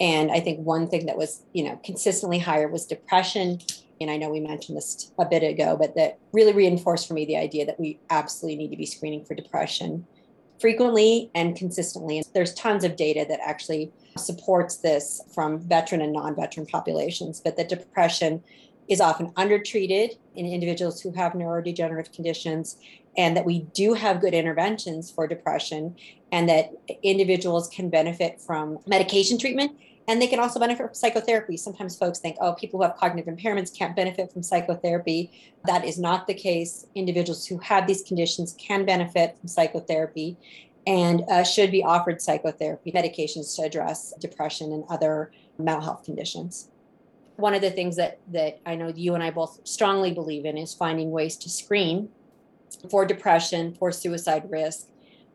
And 0.00 0.32
I 0.32 0.40
think 0.40 0.60
one 0.60 0.88
thing 0.88 1.06
that 1.06 1.16
was, 1.16 1.42
you 1.52 1.64
know, 1.64 1.78
consistently 1.84 2.38
higher 2.38 2.68
was 2.68 2.86
depression 2.86 3.60
and 4.02 4.10
I 4.10 4.16
know 4.16 4.30
we 4.30 4.40
mentioned 4.40 4.76
this 4.76 5.12
a 5.18 5.24
bit 5.24 5.42
ago, 5.42 5.76
but 5.78 5.94
that 5.96 6.18
really 6.32 6.52
reinforced 6.52 7.08
for 7.08 7.14
me 7.14 7.24
the 7.24 7.36
idea 7.36 7.66
that 7.66 7.78
we 7.80 7.98
absolutely 8.10 8.56
need 8.56 8.70
to 8.70 8.76
be 8.76 8.86
screening 8.86 9.24
for 9.24 9.34
depression 9.34 10.06
frequently 10.60 11.30
and 11.34 11.56
consistently. 11.56 12.18
And 12.18 12.26
there's 12.34 12.54
tons 12.54 12.84
of 12.84 12.96
data 12.96 13.26
that 13.28 13.40
actually 13.44 13.90
supports 14.16 14.76
this 14.76 15.20
from 15.34 15.58
veteran 15.58 16.00
and 16.00 16.12
non 16.12 16.36
veteran 16.36 16.66
populations, 16.66 17.40
but 17.40 17.56
that 17.56 17.68
depression 17.68 18.42
is 18.88 19.00
often 19.00 19.32
undertreated 19.36 20.16
in 20.34 20.46
individuals 20.46 21.00
who 21.00 21.12
have 21.12 21.32
neurodegenerative 21.32 22.12
conditions, 22.12 22.76
and 23.16 23.36
that 23.36 23.44
we 23.44 23.60
do 23.74 23.94
have 23.94 24.20
good 24.20 24.34
interventions 24.34 25.10
for 25.10 25.26
depression, 25.26 25.96
and 26.30 26.48
that 26.48 26.72
individuals 27.02 27.68
can 27.68 27.90
benefit 27.90 28.40
from 28.40 28.78
medication 28.86 29.38
treatment 29.38 29.72
and 30.08 30.20
they 30.20 30.26
can 30.26 30.40
also 30.40 30.58
benefit 30.58 30.86
from 30.86 30.94
psychotherapy. 30.94 31.56
Sometimes 31.56 31.96
folks 31.96 32.18
think, 32.18 32.36
oh, 32.40 32.54
people 32.54 32.78
who 32.78 32.84
have 32.84 32.96
cognitive 32.96 33.32
impairments 33.32 33.76
can't 33.76 33.94
benefit 33.94 34.32
from 34.32 34.42
psychotherapy. 34.42 35.30
That 35.64 35.84
is 35.84 35.98
not 35.98 36.26
the 36.26 36.34
case. 36.34 36.86
Individuals 36.94 37.46
who 37.46 37.58
have 37.58 37.86
these 37.86 38.02
conditions 38.02 38.56
can 38.58 38.84
benefit 38.84 39.38
from 39.38 39.48
psychotherapy 39.48 40.36
and 40.86 41.22
uh, 41.30 41.44
should 41.44 41.70
be 41.70 41.84
offered 41.84 42.20
psychotherapy 42.20 42.90
medications 42.90 43.54
to 43.56 43.62
address 43.62 44.12
depression 44.20 44.72
and 44.72 44.84
other 44.88 45.30
mental 45.58 45.82
health 45.82 46.04
conditions. 46.04 46.68
One 47.36 47.54
of 47.54 47.62
the 47.62 47.70
things 47.70 47.96
that, 47.96 48.18
that 48.32 48.60
I 48.66 48.74
know 48.74 48.88
you 48.88 49.14
and 49.14 49.22
I 49.22 49.30
both 49.30 49.60
strongly 49.64 50.12
believe 50.12 50.44
in 50.44 50.58
is 50.58 50.74
finding 50.74 51.12
ways 51.12 51.36
to 51.38 51.48
screen 51.48 52.08
for 52.90 53.04
depression, 53.04 53.74
for 53.74 53.92
suicide 53.92 54.50
risk, 54.50 54.88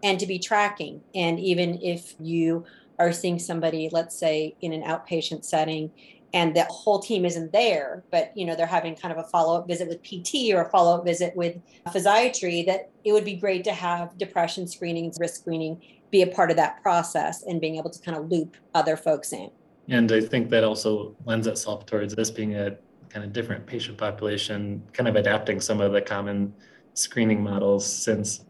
and 0.03 0.19
to 0.19 0.27
be 0.27 0.39
tracking. 0.39 1.01
And 1.15 1.39
even 1.39 1.81
if 1.81 2.15
you 2.19 2.65
are 2.99 3.11
seeing 3.11 3.39
somebody, 3.39 3.89
let's 3.91 4.15
say 4.17 4.55
in 4.61 4.73
an 4.73 4.83
outpatient 4.83 5.45
setting, 5.45 5.91
and 6.33 6.55
the 6.55 6.63
whole 6.65 6.99
team 6.99 7.25
isn't 7.25 7.53
there, 7.53 8.03
but 8.11 8.31
you 8.35 8.45
know 8.45 8.55
they're 8.55 8.65
having 8.65 8.95
kind 8.95 9.17
of 9.17 9.23
a 9.23 9.27
follow-up 9.29 9.67
visit 9.67 9.87
with 9.87 10.03
PT 10.03 10.53
or 10.53 10.63
a 10.63 10.69
follow-up 10.69 11.05
visit 11.05 11.35
with 11.35 11.55
physiatry, 11.87 12.65
that 12.65 12.89
it 13.03 13.13
would 13.13 13.25
be 13.25 13.35
great 13.35 13.63
to 13.63 13.73
have 13.73 14.17
depression 14.17 14.67
screening, 14.67 15.13
risk 15.19 15.41
screening 15.41 15.81
be 16.11 16.21
a 16.21 16.27
part 16.27 16.49
of 16.49 16.57
that 16.57 16.81
process 16.81 17.43
and 17.43 17.59
being 17.59 17.77
able 17.77 17.89
to 17.89 17.99
kind 18.01 18.17
of 18.17 18.31
loop 18.31 18.55
other 18.73 18.95
folks 18.95 19.33
in. 19.33 19.49
And 19.89 20.11
I 20.11 20.21
think 20.21 20.49
that 20.49 20.63
also 20.63 21.15
lends 21.25 21.47
itself 21.47 21.85
towards 21.85 22.15
this 22.15 22.31
being 22.31 22.55
a 22.55 22.77
kind 23.09 23.25
of 23.25 23.33
different 23.33 23.65
patient 23.65 23.97
population, 23.97 24.83
kind 24.93 25.07
of 25.07 25.15
adapting 25.15 25.61
some 25.61 25.81
of 25.81 25.93
the 25.93 26.01
common 26.01 26.53
screening 26.93 27.41
models 27.41 27.85
since 27.85 28.45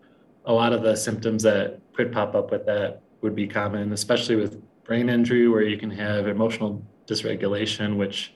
a 0.46 0.54
lot 0.54 0.74
of 0.74 0.82
the 0.82 0.96
symptoms 0.96 1.44
that 1.44 1.80
could 1.94 2.12
pop 2.12 2.34
up 2.34 2.52
with 2.52 2.66
that 2.66 3.02
would 3.22 3.36
be 3.36 3.48
common, 3.48 3.94
especially 3.94 4.36
with 4.36 4.62
brain 4.84 5.10
injury, 5.10 5.48
where 5.48 5.64
you 5.64 5.78
can 5.78 5.92
have 5.92 6.28
emotional 6.28 6.86
dysregulation, 7.08 7.98
which 7.98 8.34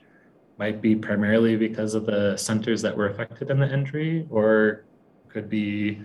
might 0.58 0.82
be 0.82 0.96
primarily 0.96 1.56
because 1.56 1.96
of 1.96 2.06
the 2.06 2.36
centers 2.38 2.82
that 2.82 2.96
were 2.96 3.10
affected 3.10 3.50
in 3.50 3.60
the 3.60 3.72
injury, 3.72 4.28
or 4.30 4.86
could 5.30 5.50
be 5.50 6.02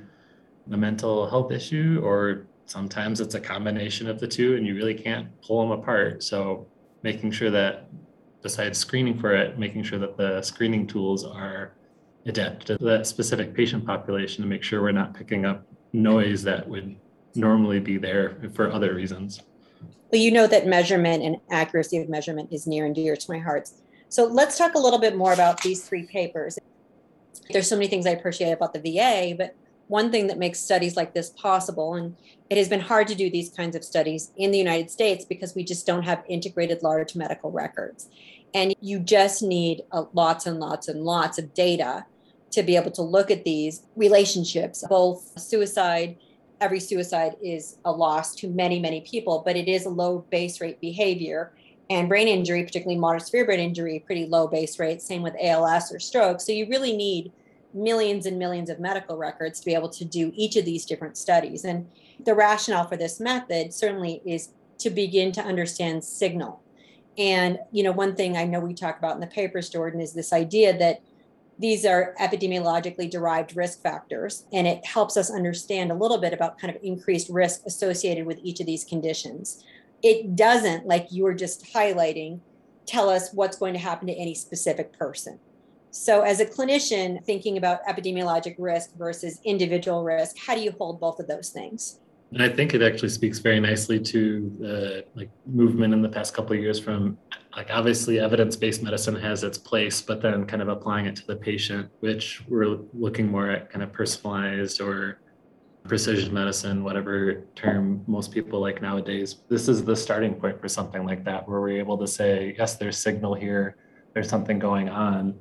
a 0.70 0.76
mental 0.76 1.28
health 1.28 1.52
issue, 1.52 2.00
or 2.02 2.46
sometimes 2.64 3.20
it's 3.20 3.34
a 3.34 3.40
combination 3.40 4.08
of 4.08 4.18
the 4.18 4.26
two, 4.26 4.56
and 4.56 4.66
you 4.66 4.74
really 4.74 4.94
can't 4.94 5.28
pull 5.42 5.60
them 5.60 5.78
apart. 5.78 6.22
So, 6.22 6.66
making 7.02 7.30
sure 7.30 7.50
that 7.50 7.88
besides 8.42 8.78
screening 8.78 9.18
for 9.18 9.34
it, 9.34 9.58
making 9.58 9.82
sure 9.82 9.98
that 9.98 10.16
the 10.16 10.40
screening 10.42 10.86
tools 10.86 11.24
are 11.24 11.72
adapted 12.26 12.78
to 12.78 12.84
that 12.84 13.06
specific 13.06 13.54
patient 13.54 13.84
population 13.84 14.42
to 14.42 14.48
make 14.48 14.62
sure 14.62 14.82
we're 14.82 14.92
not 14.92 15.14
picking 15.14 15.44
up 15.44 15.66
noise 15.92 16.42
that 16.42 16.68
would 16.68 16.96
normally 17.36 17.80
be 17.80 17.98
there 17.98 18.36
for 18.54 18.70
other 18.70 18.94
reasons. 18.94 19.42
Well, 20.12 20.20
you 20.20 20.30
know 20.30 20.46
that 20.46 20.66
measurement 20.66 21.22
and 21.22 21.36
accuracy 21.50 21.98
of 21.98 22.08
measurement 22.08 22.52
is 22.52 22.66
near 22.66 22.86
and 22.86 22.94
dear 22.94 23.16
to 23.16 23.30
my 23.30 23.38
heart. 23.38 23.68
So 24.08 24.24
let's 24.24 24.56
talk 24.56 24.74
a 24.74 24.78
little 24.78 25.00
bit 25.00 25.16
more 25.16 25.32
about 25.32 25.62
these 25.62 25.86
three 25.86 26.06
papers. 26.06 26.58
There's 27.50 27.68
so 27.68 27.76
many 27.76 27.88
things 27.88 28.06
I 28.06 28.10
appreciate 28.10 28.52
about 28.52 28.72
the 28.72 28.80
VA, 28.80 29.34
but 29.36 29.56
one 29.88 30.10
thing 30.10 30.26
that 30.28 30.38
makes 30.38 30.58
studies 30.58 30.96
like 30.96 31.14
this 31.14 31.30
possible, 31.30 31.94
and 31.94 32.16
it 32.50 32.58
has 32.58 32.68
been 32.68 32.80
hard 32.80 33.08
to 33.08 33.14
do 33.14 33.30
these 33.30 33.50
kinds 33.50 33.76
of 33.76 33.84
studies 33.84 34.32
in 34.36 34.50
the 34.50 34.58
United 34.58 34.90
States 34.90 35.24
because 35.24 35.54
we 35.54 35.64
just 35.64 35.86
don't 35.86 36.02
have 36.02 36.24
integrated 36.28 36.82
large 36.82 37.14
medical 37.14 37.50
records. 37.52 38.08
And 38.54 38.74
you 38.80 38.98
just 38.98 39.42
need 39.42 39.82
lots 40.12 40.46
and 40.46 40.58
lots 40.58 40.88
and 40.88 41.02
lots 41.02 41.38
of 41.38 41.54
data 41.54 42.06
to 42.52 42.62
be 42.62 42.76
able 42.76 42.90
to 42.92 43.02
look 43.02 43.30
at 43.30 43.44
these 43.44 43.82
relationships, 43.96 44.84
both 44.88 45.38
suicide. 45.38 46.16
Every 46.60 46.80
suicide 46.80 47.36
is 47.42 47.78
a 47.84 47.92
loss 47.92 48.34
to 48.36 48.48
many, 48.48 48.78
many 48.78 49.02
people, 49.02 49.42
but 49.44 49.56
it 49.56 49.68
is 49.68 49.86
a 49.86 49.90
low 49.90 50.24
base 50.30 50.60
rate 50.60 50.80
behavior. 50.80 51.52
And 51.90 52.08
brain 52.08 52.28
injury, 52.28 52.64
particularly 52.64 52.98
moderate 52.98 53.26
severe 53.26 53.44
brain 53.44 53.60
injury, 53.60 54.02
pretty 54.04 54.26
low 54.26 54.48
base 54.48 54.78
rate. 54.78 55.02
Same 55.02 55.22
with 55.22 55.36
ALS 55.40 55.92
or 55.92 56.00
stroke. 56.00 56.40
So 56.40 56.52
you 56.52 56.66
really 56.68 56.96
need 56.96 57.30
millions 57.74 58.26
and 58.26 58.38
millions 58.38 58.70
of 58.70 58.80
medical 58.80 59.16
records 59.16 59.60
to 59.60 59.66
be 59.66 59.74
able 59.74 59.90
to 59.90 60.04
do 60.04 60.32
each 60.34 60.56
of 60.56 60.64
these 60.64 60.86
different 60.86 61.16
studies. 61.16 61.64
And 61.64 61.86
the 62.24 62.34
rationale 62.34 62.88
for 62.88 62.96
this 62.96 63.20
method 63.20 63.72
certainly 63.72 64.22
is 64.24 64.48
to 64.78 64.90
begin 64.90 65.32
to 65.32 65.42
understand 65.42 66.02
signal. 66.02 66.62
And, 67.18 67.58
you 67.72 67.82
know, 67.82 67.92
one 67.92 68.14
thing 68.14 68.36
I 68.36 68.44
know 68.44 68.60
we 68.60 68.74
talk 68.74 68.98
about 68.98 69.14
in 69.14 69.20
the 69.20 69.26
papers, 69.26 69.68
Jordan, 69.68 70.00
is 70.00 70.12
this 70.12 70.32
idea 70.32 70.76
that 70.78 71.00
these 71.58 71.86
are 71.86 72.14
epidemiologically 72.20 73.10
derived 73.10 73.56
risk 73.56 73.82
factors, 73.82 74.44
and 74.52 74.66
it 74.66 74.84
helps 74.84 75.16
us 75.16 75.30
understand 75.30 75.90
a 75.90 75.94
little 75.94 76.18
bit 76.18 76.34
about 76.34 76.58
kind 76.58 76.74
of 76.74 76.82
increased 76.82 77.30
risk 77.30 77.62
associated 77.66 78.26
with 78.26 78.38
each 78.42 78.60
of 78.60 78.66
these 78.66 78.84
conditions. 78.84 79.64
It 80.02 80.36
doesn't, 80.36 80.86
like 80.86 81.08
you 81.10 81.24
were 81.24 81.34
just 81.34 81.72
highlighting, 81.72 82.40
tell 82.86 83.08
us 83.08 83.32
what's 83.32 83.56
going 83.56 83.72
to 83.72 83.78
happen 83.78 84.06
to 84.08 84.14
any 84.14 84.34
specific 84.34 84.92
person. 84.98 85.38
So, 85.90 86.20
as 86.20 86.40
a 86.40 86.46
clinician, 86.46 87.24
thinking 87.24 87.56
about 87.56 87.84
epidemiologic 87.86 88.56
risk 88.58 88.94
versus 88.96 89.40
individual 89.44 90.04
risk, 90.04 90.36
how 90.36 90.54
do 90.54 90.60
you 90.60 90.72
hold 90.72 91.00
both 91.00 91.18
of 91.20 91.26
those 91.26 91.48
things? 91.48 92.00
And 92.32 92.42
I 92.42 92.48
think 92.48 92.74
it 92.74 92.82
actually 92.82 93.10
speaks 93.10 93.38
very 93.38 93.60
nicely 93.60 94.00
to 94.00 94.56
the 94.58 95.04
like 95.14 95.30
movement 95.46 95.94
in 95.94 96.02
the 96.02 96.08
past 96.08 96.34
couple 96.34 96.56
of 96.56 96.60
years 96.60 96.78
from 96.78 97.16
like 97.56 97.70
obviously 97.70 98.18
evidence-based 98.18 98.82
medicine 98.82 99.14
has 99.14 99.44
its 99.44 99.56
place, 99.56 100.02
but 100.02 100.20
then 100.20 100.44
kind 100.44 100.60
of 100.60 100.68
applying 100.68 101.06
it 101.06 101.16
to 101.16 101.26
the 101.26 101.36
patient, 101.36 101.88
which 102.00 102.42
we're 102.48 102.78
looking 102.92 103.30
more 103.30 103.50
at 103.50 103.70
kind 103.70 103.82
of 103.82 103.92
personalized 103.92 104.80
or 104.80 105.20
precision 105.84 106.34
medicine, 106.34 106.82
whatever 106.82 107.44
term 107.54 108.02
most 108.08 108.32
people 108.32 108.60
like 108.60 108.82
nowadays. 108.82 109.36
This 109.48 109.68
is 109.68 109.84
the 109.84 109.94
starting 109.94 110.34
point 110.34 110.60
for 110.60 110.68
something 110.68 111.06
like 111.06 111.24
that, 111.24 111.48
where 111.48 111.60
we're 111.60 111.78
able 111.78 111.96
to 111.98 112.08
say, 112.08 112.54
yes, 112.58 112.76
there's 112.76 112.98
signal 112.98 113.34
here, 113.34 113.76
there's 114.12 114.28
something 114.28 114.58
going 114.58 114.88
on. 114.88 115.34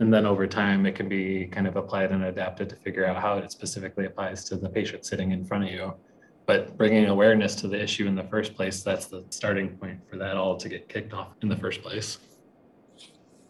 And 0.00 0.12
then 0.12 0.26
over 0.26 0.48
time, 0.48 0.84
it 0.84 0.96
can 0.96 1.08
be 1.08 1.46
kind 1.46 1.68
of 1.68 1.76
applied 1.76 2.10
and 2.10 2.24
adapted 2.24 2.68
to 2.70 2.76
figure 2.76 3.06
out 3.06 3.22
how 3.22 3.38
it 3.38 3.52
specifically 3.52 4.06
applies 4.06 4.44
to 4.46 4.56
the 4.56 4.68
patient 4.68 5.06
sitting 5.06 5.30
in 5.30 5.44
front 5.44 5.64
of 5.64 5.70
you 5.70 5.94
but 6.46 6.76
bringing 6.76 7.06
awareness 7.06 7.54
to 7.56 7.68
the 7.68 7.80
issue 7.80 8.06
in 8.06 8.14
the 8.14 8.24
first 8.24 8.54
place 8.54 8.82
that's 8.82 9.06
the 9.06 9.24
starting 9.30 9.76
point 9.76 9.98
for 10.10 10.16
that 10.16 10.36
all 10.36 10.56
to 10.56 10.68
get 10.68 10.88
kicked 10.88 11.12
off 11.12 11.28
in 11.42 11.48
the 11.48 11.56
first 11.56 11.82
place. 11.82 12.18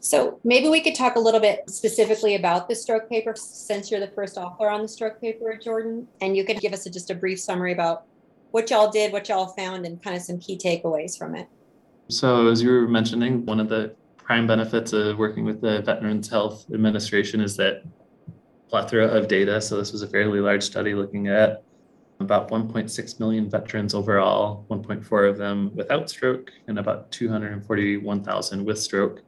So 0.01 0.39
maybe 0.45 0.69
we 0.69 0.83
could 0.83 0.95
talk 0.95 1.17
a 1.17 1.21
little 1.21 1.41
bit 1.41 1.69
specifically 1.71 2.35
about 2.35 2.69
the 2.69 2.75
stroke 2.75 3.09
paper 3.09 3.35
since 3.37 3.91
you're 3.91 4.01
the 4.01 4.09
first 4.09 4.37
author 4.37 4.69
on 4.69 4.83
the 4.83 4.89
stroke 4.89 5.19
paper 5.19 5.57
jordan 5.57 6.07
and 6.21 6.37
you 6.37 6.45
could 6.45 6.61
give 6.61 6.75
us 6.75 6.85
a, 6.85 6.91
just 6.91 7.11
a 7.11 7.15
brief 7.15 7.41
summary 7.41 7.73
about 7.73 8.05
what 8.51 8.69
y'all 8.69 8.91
did 8.91 9.13
what 9.13 9.29
y'all 9.31 9.47
found 9.47 9.87
and 9.87 10.03
kind 10.03 10.15
of 10.15 10.23
some 10.23 10.39
key 10.39 10.59
takeaways 10.59 11.17
from 11.17 11.35
it. 11.35 11.49
So 12.09 12.49
as 12.49 12.63
you 12.63 12.71
were 12.71 12.87
mentioning 12.87 13.47
one 13.47 13.59
of 13.59 13.69
the 13.71 13.95
prime 14.19 14.47
benefits 14.47 14.93
of 14.93 15.19
working 15.19 15.45
with 15.45 15.61
the 15.61 15.81
veterans 15.83 16.29
health 16.29 16.67
administration 16.73 17.41
is 17.41 17.57
that 17.57 17.83
plethora 18.69 19.07
of 19.07 19.29
data. 19.29 19.61
So 19.61 19.77
this 19.77 19.93
was 19.93 20.03
a 20.03 20.07
fairly 20.07 20.41
large 20.41 20.63
study 20.63 20.95
looking 20.95 21.29
at 21.29 21.63
about 22.25 22.50
1.6 22.50 23.21
million 23.21 23.49
veterans 23.49 23.95
overall, 23.95 24.66
1.4 24.71 25.31
of 25.31 25.38
them 25.38 25.71
without 25.75 26.11
stroke, 26.11 26.50
and 26.66 26.78
about 26.78 27.11
241,000 27.12 28.64
with 28.64 28.78
stroke, 28.78 29.23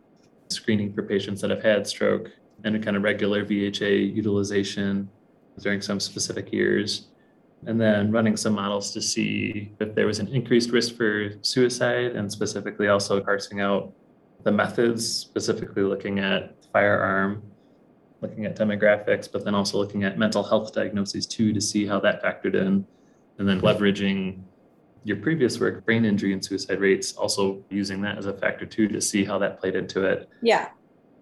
screening 0.49 0.93
for 0.93 1.03
patients 1.03 1.41
that 1.41 1.51
have 1.51 1.63
had 1.63 1.87
stroke, 1.87 2.31
and 2.65 2.75
a 2.75 2.79
kind 2.79 2.97
of 2.97 3.03
regular 3.03 3.45
VHA 3.45 4.15
utilization 4.15 5.09
during 5.61 5.81
some 5.81 6.01
specific 6.01 6.53
years. 6.53 7.09
And 7.67 7.81
then 7.81 8.13
running 8.13 8.37
some 8.37 8.55
models 8.55 8.93
to 8.93 9.01
see 9.01 9.73
if 9.81 9.95
there 9.95 10.07
was 10.07 10.19
an 10.19 10.29
increased 10.29 10.71
risk 10.71 10.97
for 10.97 11.31
suicide, 11.43 12.17
and 12.17 12.31
specifically 12.31 12.89
also 12.89 13.21
parsing 13.21 13.61
out 13.61 13.93
the 14.45 14.53
methods, 14.53 15.07
specifically 15.07 15.83
looking 15.83 16.19
at 16.19 16.55
firearm 16.73 17.43
looking 18.21 18.47
at 18.47 18.57
demographics, 18.57 19.31
but 19.31 19.45
then 19.45 19.55
also 19.55 19.79
looking 19.79 20.05
at 20.05 20.19
mental 20.19 20.43
health 20.43 20.73
diagnoses 20.73 21.27
too 21.27 21.53
to 21.53 21.61
see 21.61 21.87
how 21.87 22.01
that 22.01 22.23
factored 22.23 22.55
in. 22.55 22.87
And 23.39 23.47
then 23.47 23.61
leveraging 23.61 24.41
your 25.05 25.19
previous 25.19 25.61
work, 25.61 25.85
brain 25.85 26.05
injury 26.05 26.33
and 26.33 26.45
suicide 26.45 26.81
rates, 26.81 27.13
also 27.13 27.63
using 27.71 28.01
that 28.01 28.19
as 28.19 28.27
a 28.27 28.33
factor 28.33 28.67
too 28.67 28.89
to 28.89 29.01
see 29.01 29.25
how 29.25 29.39
that 29.39 29.61
played 29.61 29.77
into 29.77 30.05
it. 30.05 30.29
Yeah. 30.43 30.69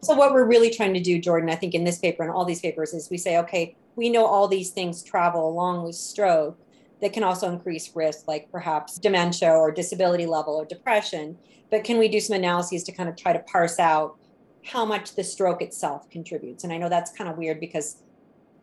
So, 0.03 0.15
what 0.15 0.33
we're 0.33 0.47
really 0.47 0.71
trying 0.71 0.95
to 0.95 1.01
do, 1.01 1.19
Jordan, 1.19 1.51
I 1.51 1.57
think 1.57 1.75
in 1.75 1.85
this 1.85 1.99
paper 1.99 2.23
and 2.23 2.31
all 2.31 2.45
these 2.45 2.61
papers, 2.61 2.95
is 2.95 3.11
we 3.11 3.19
say, 3.19 3.39
okay, 3.39 3.77
we 3.97 4.11
know 4.11 4.27
all 4.27 4.49
these 4.49 4.71
things 4.71 5.03
travel 5.03 5.49
along 5.49 5.85
with 5.85 5.97
stroke 5.97 6.59
that 7.01 7.13
can 7.13 7.25
also 7.25 7.51
increase 7.51 7.91
risk, 7.95 8.29
like 8.29 8.51
perhaps 8.51 8.99
dementia 8.99 9.51
or 9.51 9.71
disability 9.71 10.27
level 10.27 10.55
or 10.55 10.65
depression. 10.65 11.37
But 11.71 11.85
can 11.85 11.99
we 11.99 12.09
do 12.09 12.21
some 12.21 12.37
analyses 12.37 12.85
to 12.85 12.93
kind 12.93 13.09
of 13.09 13.17
try 13.17 13.33
to 13.33 13.41
parse 13.41 13.79
out 13.79 14.17
how 14.64 14.85
much 14.85 15.14
the 15.14 15.25
stroke 15.25 15.62
itself 15.62 16.09
contributes. 16.11 16.64
And 16.64 16.73
I 16.73 16.78
know 16.78 16.88
that's 16.88 17.12
kind 17.12 17.28
of 17.28 17.37
weird 17.37 17.61
because 17.61 18.02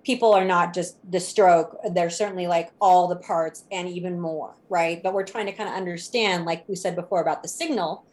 people 0.03 0.33
are 0.33 0.45
not 0.45 0.73
just 0.73 0.97
the 1.11 1.19
stroke, 1.19 1.77
they're 1.93 2.09
certainly 2.09 2.47
like 2.47 2.71
all 2.81 3.07
the 3.07 3.17
parts 3.17 3.65
and 3.71 3.87
even 3.87 4.19
more, 4.19 4.55
right? 4.69 5.01
But 5.03 5.13
we're 5.13 5.25
trying 5.25 5.45
to 5.45 5.51
kind 5.51 5.69
of 5.69 5.75
understand, 5.75 6.45
like 6.45 6.67
we 6.67 6.75
said 6.75 6.95
before 6.95 7.21
about 7.21 7.43
the 7.43 7.49
signal, 7.49 8.05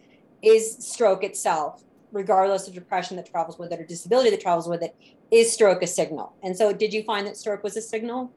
is 0.43 0.77
stroke 0.79 1.25
itself, 1.25 1.83
regardless 2.13 2.69
of 2.69 2.75
depression 2.75 3.17
that 3.17 3.31
travels 3.31 3.59
with 3.59 3.73
it 3.73 3.81
or 3.81 3.85
disability 3.85 4.31
that 4.31 4.41
travels 4.41 4.69
with 4.69 4.83
it, 4.83 4.95
is 5.31 5.53
stroke 5.53 5.83
a 5.83 5.87
signal? 5.87 6.35
And 6.43 6.57
so, 6.57 6.73
did 6.73 6.93
you 6.93 7.03
find 7.05 7.27
that 7.27 7.37
stroke 7.37 7.65
was 7.65 7.77
a 7.77 7.83
signal? 7.83 8.33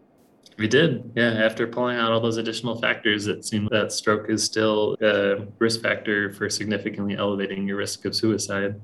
We 0.57 0.67
did, 0.67 1.11
yeah. 1.15 1.31
After 1.31 1.67
pulling 1.67 1.97
out 1.97 2.11
all 2.11 2.19
those 2.19 2.37
additional 2.37 2.79
factors, 2.79 3.27
it 3.27 3.45
seemed 3.45 3.69
that 3.71 3.91
stroke 3.91 4.29
is 4.29 4.43
still 4.43 4.95
a 5.01 5.45
risk 5.59 5.81
factor 5.81 6.31
for 6.33 6.49
significantly 6.49 7.15
elevating 7.15 7.67
your 7.67 7.77
risk 7.77 8.05
of 8.05 8.15
suicide. 8.15 8.79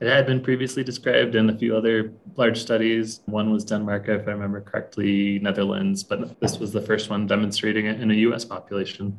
It 0.00 0.08
had 0.08 0.24
been 0.24 0.40
previously 0.40 0.82
described 0.82 1.34
in 1.34 1.50
a 1.50 1.56
few 1.56 1.76
other 1.76 2.14
large 2.36 2.58
studies. 2.58 3.20
One 3.26 3.52
was 3.52 3.64
Denmark, 3.64 4.08
if 4.08 4.26
I 4.26 4.30
remember 4.30 4.62
correctly, 4.62 5.38
Netherlands, 5.40 6.02
but 6.02 6.40
this 6.40 6.58
was 6.58 6.72
the 6.72 6.80
first 6.80 7.10
one 7.10 7.26
demonstrating 7.26 7.84
it 7.84 8.00
in 8.00 8.10
a 8.10 8.14
US 8.14 8.44
population. 8.46 9.18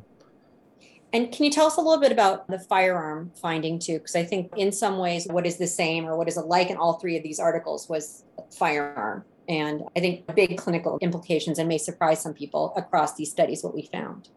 And 1.12 1.30
can 1.30 1.44
you 1.44 1.52
tell 1.52 1.66
us 1.66 1.76
a 1.76 1.80
little 1.80 2.00
bit 2.00 2.10
about 2.10 2.48
the 2.48 2.58
firearm 2.58 3.30
finding 3.40 3.78
too? 3.78 3.98
Because 3.98 4.16
I 4.16 4.24
think 4.24 4.50
in 4.56 4.72
some 4.72 4.98
ways, 4.98 5.28
what 5.28 5.46
is 5.46 5.56
the 5.56 5.68
same 5.68 6.04
or 6.06 6.16
what 6.16 6.26
is 6.26 6.36
it 6.36 6.46
like 6.46 6.68
in 6.70 6.76
all 6.76 6.94
three 6.94 7.16
of 7.16 7.22
these 7.22 7.38
articles 7.38 7.88
was 7.88 8.24
firearm. 8.50 9.24
And 9.48 9.82
I 9.94 10.00
think 10.00 10.34
big 10.34 10.56
clinical 10.56 10.98
implications 11.00 11.58
and 11.58 11.68
may 11.68 11.78
surprise 11.78 12.20
some 12.20 12.34
people 12.34 12.72
across 12.76 13.14
these 13.14 13.30
studies 13.30 13.62
what 13.62 13.74
we 13.74 13.82
found. 13.92 14.30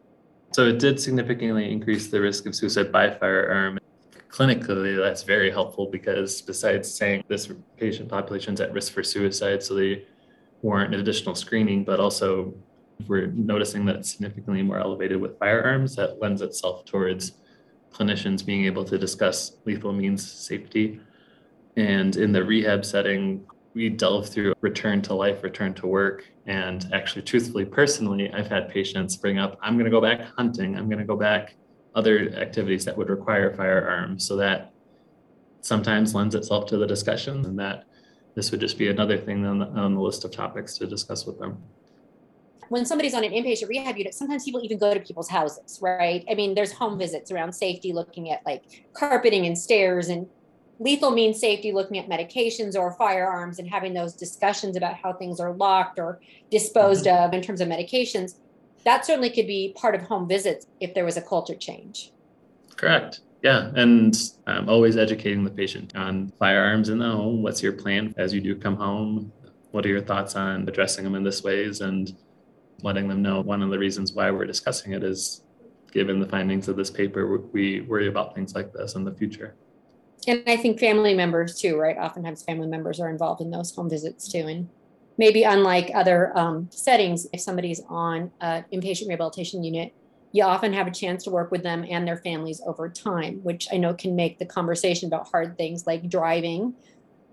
So 0.52 0.66
it 0.66 0.78
did 0.78 1.00
significantly 1.00 1.72
increase 1.72 2.08
the 2.08 2.20
risk 2.20 2.46
of 2.46 2.54
suicide 2.54 2.92
by 2.92 3.10
firearm. 3.10 3.78
Clinically, 4.28 4.96
that's 4.96 5.22
very 5.22 5.50
helpful 5.50 5.86
because 5.90 6.42
besides 6.42 6.92
saying 6.92 7.24
this 7.28 7.50
patient 7.76 8.08
population 8.08 8.54
is 8.54 8.60
at 8.60 8.72
risk 8.72 8.92
for 8.92 9.02
suicide, 9.02 9.62
so 9.62 9.74
they 9.74 10.04
warrant 10.62 10.94
additional 10.94 11.34
screening, 11.34 11.84
but 11.84 12.00
also 12.00 12.54
we're 13.06 13.26
noticing 13.26 13.84
that 13.86 13.96
it's 13.96 14.10
significantly 14.10 14.62
more 14.62 14.78
elevated 14.78 15.20
with 15.20 15.38
firearms. 15.38 15.96
That 15.96 16.20
lends 16.20 16.42
itself 16.42 16.84
towards 16.84 17.32
clinicians 17.92 18.44
being 18.44 18.64
able 18.64 18.84
to 18.84 18.98
discuss 18.98 19.56
lethal 19.64 19.92
means 19.92 20.30
safety. 20.30 21.00
And 21.76 22.16
in 22.16 22.32
the 22.32 22.42
rehab 22.42 22.84
setting, 22.84 23.44
we 23.74 23.90
delve 23.90 24.28
through 24.28 24.54
return 24.62 25.02
to 25.02 25.14
life, 25.14 25.42
return 25.42 25.74
to 25.74 25.86
work. 25.86 26.24
And 26.46 26.88
actually, 26.92 27.22
truthfully, 27.22 27.66
personally, 27.66 28.32
I've 28.32 28.48
had 28.48 28.70
patients 28.70 29.16
bring 29.16 29.38
up, 29.38 29.58
I'm 29.60 29.74
going 29.74 29.84
to 29.84 29.90
go 29.90 30.00
back 30.00 30.20
hunting, 30.36 30.76
I'm 30.76 30.88
going 30.88 30.98
to 30.98 31.04
go 31.04 31.16
back 31.16 31.54
other 31.96 32.30
activities 32.36 32.84
that 32.84 32.96
would 32.96 33.08
require 33.08 33.52
firearms. 33.52 34.24
So 34.26 34.36
that 34.36 34.72
sometimes 35.62 36.14
lends 36.14 36.36
itself 36.36 36.66
to 36.66 36.76
the 36.76 36.86
discussion, 36.86 37.44
and 37.44 37.58
that 37.58 37.84
this 38.36 38.52
would 38.52 38.60
just 38.60 38.78
be 38.78 38.88
another 38.88 39.18
thing 39.18 39.44
on 39.44 39.58
the, 39.58 39.66
on 39.66 39.94
the 39.94 40.00
list 40.00 40.24
of 40.24 40.30
topics 40.30 40.78
to 40.78 40.86
discuss 40.86 41.26
with 41.26 41.40
them 41.40 41.58
when 42.68 42.84
somebody's 42.84 43.14
on 43.14 43.24
an 43.24 43.32
inpatient 43.32 43.68
rehab 43.68 43.96
unit, 43.96 44.14
sometimes 44.14 44.44
people 44.44 44.60
even 44.64 44.78
go 44.78 44.92
to 44.92 45.00
people's 45.00 45.28
houses, 45.28 45.78
right? 45.80 46.24
I 46.30 46.34
mean, 46.34 46.54
there's 46.54 46.72
home 46.72 46.98
visits 46.98 47.30
around 47.30 47.52
safety, 47.52 47.92
looking 47.92 48.30
at 48.30 48.44
like 48.44 48.62
carpeting 48.92 49.46
and 49.46 49.56
stairs 49.56 50.08
and 50.08 50.26
lethal 50.78 51.10
means 51.10 51.40
safety, 51.40 51.72
looking 51.72 51.98
at 51.98 52.08
medications 52.08 52.76
or 52.76 52.92
firearms 52.92 53.58
and 53.58 53.68
having 53.68 53.94
those 53.94 54.14
discussions 54.14 54.76
about 54.76 54.94
how 54.94 55.12
things 55.12 55.40
are 55.40 55.52
locked 55.52 55.98
or 55.98 56.20
disposed 56.50 57.06
mm-hmm. 57.06 57.24
of 57.24 57.32
in 57.32 57.42
terms 57.42 57.60
of 57.60 57.68
medications. 57.68 58.36
That 58.86 59.04
certainly 59.04 59.30
could 59.30 59.46
be 59.46 59.74
part 59.76 59.94
of 59.94 60.02
home 60.02 60.26
visits 60.26 60.66
if 60.80 60.94
there 60.94 61.04
was 61.04 61.18
a 61.18 61.22
culture 61.22 61.56
change. 61.56 62.12
Correct. 62.76 63.20
Yeah, 63.42 63.70
and 63.74 64.16
um, 64.46 64.68
always 64.68 64.96
educating 64.96 65.44
the 65.44 65.50
patient 65.50 65.94
on 65.94 66.32
firearms 66.38 66.88
in 66.88 66.98
the 66.98 67.10
home. 67.10 67.42
What's 67.42 67.62
your 67.62 67.72
plan 67.72 68.14
as 68.16 68.32
you 68.32 68.40
do 68.40 68.56
come 68.56 68.76
home? 68.76 69.32
What 69.72 69.84
are 69.84 69.88
your 69.88 70.00
thoughts 70.00 70.36
on 70.36 70.66
addressing 70.68 71.04
them 71.04 71.16
in 71.16 71.22
this 71.22 71.42
ways? 71.42 71.82
And 71.82 72.16
letting 72.82 73.08
them 73.08 73.22
know 73.22 73.40
one 73.40 73.62
of 73.62 73.70
the 73.70 73.78
reasons 73.78 74.12
why 74.12 74.30
we're 74.30 74.46
discussing 74.46 74.92
it 74.92 75.02
is 75.02 75.42
given 75.92 76.20
the 76.20 76.28
findings 76.28 76.68
of 76.68 76.76
this 76.76 76.90
paper, 76.90 77.38
we 77.52 77.80
worry 77.82 78.08
about 78.08 78.34
things 78.34 78.54
like 78.54 78.72
this 78.72 78.94
in 78.94 79.04
the 79.04 79.12
future. 79.12 79.54
And 80.28 80.42
I 80.46 80.56
think 80.56 80.78
family 80.78 81.14
members 81.14 81.58
too, 81.58 81.76
right? 81.78 81.96
Oftentimes 81.96 82.42
family 82.42 82.66
members 82.66 83.00
are 83.00 83.08
involved 83.08 83.40
in 83.40 83.50
those 83.50 83.74
home 83.74 83.88
visits 83.88 84.30
too. 84.30 84.46
And 84.46 84.68
maybe 85.18 85.42
unlike 85.42 85.90
other 85.94 86.36
um, 86.36 86.68
settings, 86.70 87.26
if 87.32 87.40
somebody's 87.40 87.82
on 87.88 88.30
an 88.40 88.64
inpatient 88.72 89.08
rehabilitation 89.08 89.62
unit, 89.62 89.94
you 90.32 90.44
often 90.44 90.72
have 90.72 90.86
a 90.86 90.90
chance 90.90 91.24
to 91.24 91.30
work 91.30 91.50
with 91.50 91.62
them 91.62 91.84
and 91.88 92.06
their 92.06 92.18
families 92.18 92.60
over 92.66 92.88
time, 92.88 93.40
which 93.42 93.68
I 93.72 93.76
know 93.76 93.94
can 93.94 94.14
make 94.14 94.38
the 94.38 94.44
conversation 94.44 95.06
about 95.06 95.28
hard 95.28 95.56
things 95.56 95.86
like 95.86 96.08
driving 96.10 96.74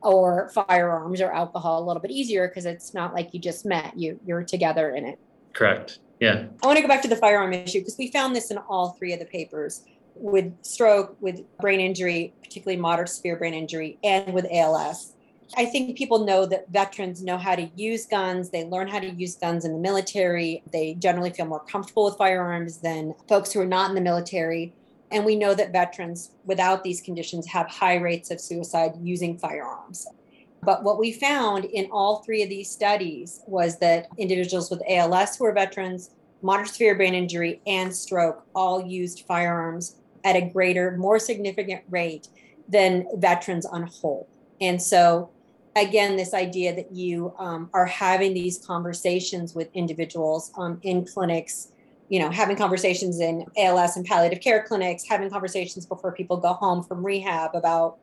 or 0.01 0.49
firearms 0.49 1.21
or 1.21 1.31
alcohol 1.31 1.83
a 1.83 1.85
little 1.85 2.01
bit 2.01 2.11
easier 2.11 2.47
because 2.47 2.65
it's 2.65 2.93
not 2.93 3.13
like 3.13 3.33
you 3.33 3.39
just 3.39 3.65
met 3.65 3.97
you 3.97 4.19
you're 4.25 4.43
together 4.43 4.95
in 4.95 5.05
it 5.05 5.17
Correct. 5.53 5.99
Yeah. 6.19 6.45
I 6.61 6.67
want 6.67 6.77
to 6.77 6.81
go 6.81 6.87
back 6.87 7.01
to 7.03 7.07
the 7.07 7.15
firearm 7.15 7.53
issue 7.53 7.79
because 7.79 7.97
we 7.97 8.11
found 8.11 8.35
this 8.35 8.51
in 8.51 8.57
all 8.57 8.91
three 8.91 9.13
of 9.13 9.19
the 9.19 9.25
papers 9.25 9.83
with 10.15 10.53
stroke, 10.63 11.15
with 11.21 11.41
brain 11.59 11.79
injury, 11.79 12.33
particularly 12.43 12.79
moderate 12.79 13.09
severe 13.09 13.35
brain 13.35 13.53
injury, 13.53 13.97
and 14.03 14.33
with 14.33 14.45
ALS. 14.51 15.12
I 15.55 15.65
think 15.65 15.97
people 15.97 16.25
know 16.25 16.45
that 16.47 16.69
veterans 16.69 17.23
know 17.23 17.37
how 17.37 17.55
to 17.55 17.69
use 17.75 18.05
guns. 18.05 18.49
They 18.49 18.65
learn 18.65 18.87
how 18.87 18.99
to 18.99 19.09
use 19.09 19.35
guns 19.35 19.65
in 19.65 19.73
the 19.73 19.79
military. 19.79 20.63
They 20.71 20.95
generally 20.95 21.29
feel 21.29 21.45
more 21.45 21.63
comfortable 21.63 22.05
with 22.05 22.17
firearms 22.17 22.77
than 22.77 23.13
folks 23.27 23.51
who 23.51 23.61
are 23.61 23.65
not 23.65 23.89
in 23.89 23.95
the 23.95 24.01
military. 24.01 24.73
And 25.11 25.25
we 25.25 25.35
know 25.35 25.53
that 25.53 25.71
veterans 25.71 26.31
without 26.45 26.83
these 26.83 27.01
conditions 27.01 27.47
have 27.47 27.67
high 27.67 27.97
rates 27.97 28.31
of 28.31 28.41
suicide 28.41 28.93
using 29.01 29.37
firearms. 29.37 30.07
But 30.63 30.83
what 30.83 30.97
we 30.97 31.11
found 31.11 31.65
in 31.65 31.89
all 31.91 32.23
three 32.23 32.41
of 32.41 32.49
these 32.49 32.71
studies 32.71 33.41
was 33.45 33.77
that 33.79 34.07
individuals 34.17 34.71
with 34.71 34.81
ALS 34.89 35.35
who 35.35 35.45
are 35.45 35.53
veterans, 35.53 36.11
moderate 36.41 36.69
severe 36.69 36.95
brain 36.95 37.13
injury, 37.13 37.61
and 37.67 37.93
stroke 37.93 38.43
all 38.55 38.85
used 38.85 39.25
firearms 39.27 39.97
at 40.23 40.35
a 40.35 40.41
greater, 40.41 40.97
more 40.97 41.19
significant 41.19 41.83
rate 41.89 42.29
than 42.67 43.05
veterans 43.17 43.65
on 43.65 43.83
whole. 43.83 44.27
And 44.61 44.81
so, 44.81 45.29
again, 45.75 46.15
this 46.15 46.33
idea 46.33 46.75
that 46.75 46.91
you 46.91 47.33
um, 47.37 47.69
are 47.73 47.85
having 47.85 48.33
these 48.33 48.57
conversations 48.59 49.55
with 49.55 49.69
individuals 49.73 50.51
um, 50.57 50.79
in 50.83 51.05
clinics, 51.05 51.71
you 52.09 52.19
know, 52.19 52.29
having 52.29 52.55
conversations 52.55 53.19
in 53.19 53.45
ALS 53.57 53.97
and 53.97 54.05
palliative 54.05 54.41
care 54.41 54.63
clinics, 54.63 55.03
having 55.07 55.29
conversations 55.29 55.85
before 55.85 56.11
people 56.11 56.37
go 56.37 56.53
home 56.53 56.83
from 56.83 57.03
rehab 57.03 57.55
about, 57.55 57.97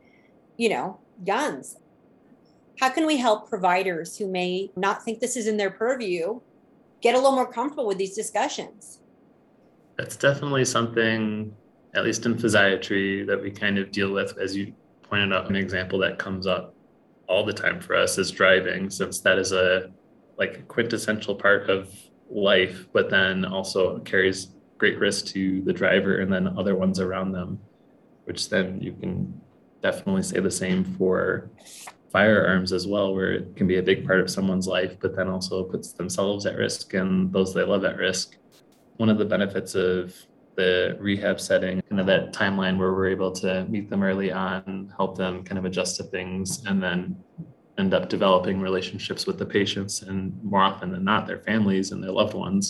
you 0.56 0.68
know, 0.68 0.98
guns 1.24 1.76
how 2.80 2.88
can 2.88 3.06
we 3.06 3.18
help 3.18 3.48
providers 3.48 4.16
who 4.16 4.26
may 4.26 4.70
not 4.74 5.04
think 5.04 5.20
this 5.20 5.37
is 5.37 5.46
in 5.46 5.59
their 5.59 5.70
purview 5.70 6.40
get 7.02 7.14
a 7.14 7.18
little 7.18 7.33
more 7.33 7.50
comfortable 7.50 7.87
with 7.87 7.98
these 7.98 8.14
discussions? 8.14 9.00
That's 9.98 10.16
definitely 10.16 10.64
something, 10.64 11.54
at 11.94 12.04
least 12.04 12.24
in 12.24 12.37
physiatry, 12.37 13.26
that 13.26 13.40
we 13.40 13.50
kind 13.50 13.76
of 13.76 13.92
deal 13.92 14.12
with. 14.12 14.38
As 14.38 14.56
you 14.56 14.72
pointed 15.02 15.30
out, 15.30 15.50
an 15.50 15.56
example 15.56 15.98
that 15.98 16.18
comes 16.18 16.46
up 16.46 16.74
all 17.30 17.44
the 17.44 17.52
time 17.52 17.80
for 17.80 17.94
us 17.94 18.18
is 18.18 18.30
driving, 18.32 18.90
since 18.90 19.20
that 19.20 19.38
is 19.38 19.52
a 19.52 19.90
like 20.36 20.66
quintessential 20.66 21.34
part 21.34 21.70
of 21.70 21.88
life, 22.28 22.86
but 22.92 23.08
then 23.08 23.44
also 23.44 24.00
carries 24.00 24.48
great 24.78 24.98
risk 24.98 25.26
to 25.26 25.62
the 25.62 25.72
driver 25.72 26.18
and 26.18 26.32
then 26.32 26.58
other 26.58 26.74
ones 26.74 26.98
around 26.98 27.30
them, 27.30 27.60
which 28.24 28.48
then 28.48 28.80
you 28.80 28.92
can 28.94 29.40
definitely 29.80 30.22
say 30.22 30.40
the 30.40 30.50
same 30.50 30.84
for 30.96 31.50
firearms 32.10 32.72
as 32.72 32.86
well, 32.86 33.14
where 33.14 33.32
it 33.32 33.54
can 33.54 33.68
be 33.68 33.76
a 33.76 33.82
big 33.82 34.04
part 34.04 34.20
of 34.20 34.28
someone's 34.28 34.66
life, 34.66 34.96
but 35.00 35.14
then 35.14 35.28
also 35.28 35.62
puts 35.62 35.92
themselves 35.92 36.46
at 36.46 36.56
risk 36.56 36.94
and 36.94 37.32
those 37.32 37.54
they 37.54 37.62
love 37.62 37.84
at 37.84 37.96
risk. 37.96 38.36
One 38.96 39.08
of 39.08 39.18
the 39.18 39.24
benefits 39.24 39.76
of 39.76 40.16
the 40.60 40.96
rehab 41.00 41.40
setting, 41.40 41.82
kind 41.88 42.00
of 42.00 42.06
that 42.06 42.32
timeline 42.32 42.76
where 42.78 42.92
we're 42.92 43.08
able 43.08 43.32
to 43.32 43.64
meet 43.74 43.88
them 43.90 44.02
early 44.02 44.30
on, 44.30 44.92
help 44.96 45.16
them 45.16 45.42
kind 45.44 45.58
of 45.58 45.64
adjust 45.64 45.96
to 45.96 46.04
things, 46.04 46.64
and 46.66 46.82
then 46.82 47.16
end 47.78 47.94
up 47.94 48.08
developing 48.08 48.60
relationships 48.60 49.26
with 49.26 49.38
the 49.38 49.46
patients 49.46 50.02
and 50.02 50.18
more 50.44 50.62
often 50.70 50.92
than 50.92 51.04
not, 51.04 51.26
their 51.26 51.42
families 51.50 51.92
and 51.92 52.02
their 52.02 52.12
loved 52.12 52.34
ones, 52.34 52.64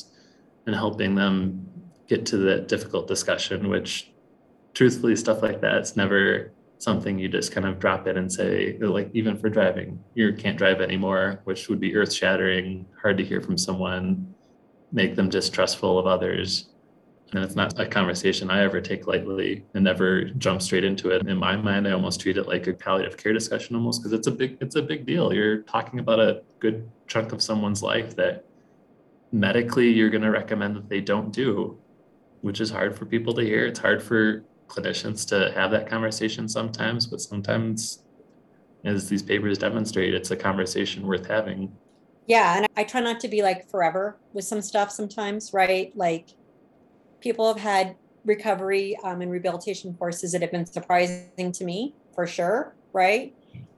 and 0.66 0.74
helping 0.74 1.14
them 1.14 1.66
get 2.06 2.24
to 2.26 2.36
the 2.36 2.60
difficult 2.74 3.08
discussion, 3.08 3.68
which 3.68 4.12
truthfully, 4.74 5.16
stuff 5.16 5.42
like 5.42 5.60
that, 5.60 5.76
it's 5.78 5.96
never 5.96 6.52
something 6.78 7.18
you 7.18 7.28
just 7.28 7.52
kind 7.52 7.66
of 7.66 7.78
drop 7.78 8.06
in 8.06 8.16
and 8.16 8.32
say, 8.32 8.78
like 8.80 9.10
even 9.12 9.36
for 9.36 9.48
driving, 9.50 9.98
you 10.14 10.32
can't 10.32 10.56
drive 10.56 10.80
anymore, 10.80 11.40
which 11.44 11.68
would 11.68 11.80
be 11.80 11.94
earth 11.94 12.12
shattering, 12.12 12.86
hard 13.02 13.18
to 13.18 13.24
hear 13.24 13.40
from 13.40 13.58
someone, 13.58 14.34
make 14.92 15.14
them 15.14 15.28
distrustful 15.28 15.98
of 15.98 16.06
others. 16.06 16.70
And 17.32 17.44
it's 17.44 17.54
not 17.54 17.78
a 17.78 17.86
conversation 17.86 18.50
I 18.50 18.62
ever 18.62 18.80
take 18.80 19.06
lightly 19.06 19.64
and 19.74 19.84
never 19.84 20.24
jump 20.30 20.60
straight 20.62 20.82
into 20.82 21.10
it. 21.10 21.26
In 21.28 21.36
my 21.36 21.56
mind, 21.56 21.86
I 21.86 21.92
almost 21.92 22.20
treat 22.20 22.36
it 22.36 22.48
like 22.48 22.66
a 22.66 22.72
palliative 22.72 23.16
care 23.16 23.32
discussion 23.32 23.76
almost 23.76 24.02
because 24.02 24.12
it's 24.12 24.26
a 24.26 24.32
big 24.32 24.58
it's 24.60 24.74
a 24.74 24.82
big 24.82 25.06
deal. 25.06 25.32
You're 25.32 25.62
talking 25.62 26.00
about 26.00 26.18
a 26.18 26.42
good 26.58 26.90
chunk 27.06 27.32
of 27.32 27.40
someone's 27.40 27.82
life 27.82 28.16
that 28.16 28.46
medically 29.32 29.90
you're 29.90 30.10
going 30.10 30.22
to 30.22 30.30
recommend 30.30 30.74
that 30.74 30.88
they 30.88 31.00
don't 31.00 31.32
do, 31.32 31.78
which 32.40 32.60
is 32.60 32.70
hard 32.70 32.98
for 32.98 33.06
people 33.06 33.32
to 33.34 33.42
hear. 33.42 33.66
It's 33.66 33.78
hard 33.78 34.02
for 34.02 34.44
clinicians 34.66 35.26
to 35.28 35.52
have 35.52 35.70
that 35.70 35.88
conversation 35.88 36.48
sometimes, 36.48 37.06
but 37.06 37.20
sometimes, 37.20 38.02
as 38.84 39.08
these 39.08 39.22
papers 39.22 39.58
demonstrate, 39.58 40.14
it's 40.14 40.30
a 40.30 40.36
conversation 40.36 41.06
worth 41.06 41.26
having. 41.26 41.72
Yeah. 42.26 42.56
And 42.56 42.66
I 42.76 42.84
try 42.84 43.00
not 43.00 43.20
to 43.20 43.28
be 43.28 43.42
like 43.42 43.68
forever 43.68 44.18
with 44.32 44.44
some 44.44 44.62
stuff 44.62 44.90
sometimes, 44.90 45.52
right? 45.52 45.94
Like 45.96 46.30
people 47.20 47.52
have 47.52 47.62
had 47.62 47.96
recovery 48.24 48.96
um, 49.02 49.20
and 49.22 49.30
rehabilitation 49.30 49.94
courses 49.94 50.32
that 50.32 50.42
have 50.42 50.50
been 50.50 50.66
surprising 50.66 51.52
to 51.52 51.64
me 51.64 51.94
for 52.14 52.26
sure, 52.26 52.74
right? 52.92 53.34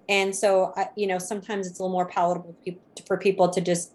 And 0.08 0.34
so, 0.34 0.72
I, 0.76 0.88
you 0.96 1.06
know, 1.06 1.18
sometimes 1.18 1.66
it's 1.66 1.78
a 1.78 1.82
little 1.82 1.94
more 1.94 2.06
palatable 2.06 2.56
for 3.06 3.16
people 3.16 3.48
to 3.50 3.60
just 3.60 3.92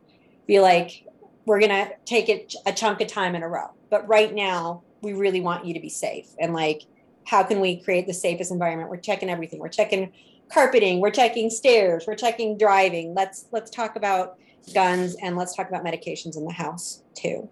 be 0.47 0.59
like, 0.59 1.05
we're 1.45 1.59
going 1.59 1.71
to 1.71 1.91
take 2.05 2.29
it 2.29 2.53
a 2.65 2.73
chunk 2.73 3.01
of 3.01 3.07
time 3.07 3.35
in 3.35 3.43
a 3.43 3.47
row. 3.47 3.71
But 3.89 4.07
right 4.07 4.33
now, 4.33 4.83
we 5.01 5.13
really 5.13 5.41
want 5.41 5.65
you 5.65 5.73
to 5.73 5.79
be 5.79 5.89
safe 5.89 6.27
and 6.39 6.53
like 6.53 6.83
how 7.25 7.43
can 7.43 7.59
we 7.59 7.81
create 7.81 8.07
the 8.07 8.13
safest 8.13 8.51
environment? 8.51 8.89
We're 8.89 8.97
checking 8.97 9.29
everything. 9.29 9.59
We're 9.59 9.67
checking 9.67 10.11
carpeting. 10.51 11.01
We're 11.01 11.11
checking 11.11 11.49
stairs. 11.49 12.05
We're 12.07 12.15
checking 12.15 12.57
driving. 12.57 13.13
Let's 13.13 13.47
let's 13.51 13.69
talk 13.69 13.97
about 13.97 14.37
guns 14.73 15.15
and 15.21 15.35
let's 15.35 15.55
talk 15.55 15.67
about 15.67 15.83
medications 15.83 16.37
in 16.37 16.45
the 16.45 16.53
house 16.53 17.03
too 17.13 17.49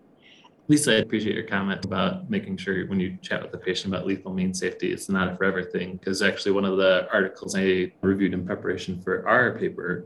lisa 0.68 0.96
i 0.96 1.00
appreciate 1.00 1.36
your 1.36 1.46
comment 1.46 1.84
about 1.86 2.30
making 2.30 2.58
sure 2.58 2.88
when 2.88 3.00
you 3.00 3.18
chat 3.22 3.42
with 3.42 3.52
the 3.52 3.58
patient 3.58 3.94
about 3.94 4.06
lethal 4.06 4.34
means 4.34 4.60
safety 4.60 4.92
it's 4.92 5.10
not 5.10 5.32
a 5.32 5.36
forever 5.36 5.64
thing 5.64 5.98
because 5.98 6.22
actually 6.22 6.52
one 6.52 6.66
of 6.66 6.78
the 6.78 7.08
articles 7.12 7.56
i 7.56 7.92
reviewed 8.02 8.34
in 8.34 8.46
preparation 8.46 9.02
for 9.02 9.28
our 9.28 9.58
paper 9.58 10.06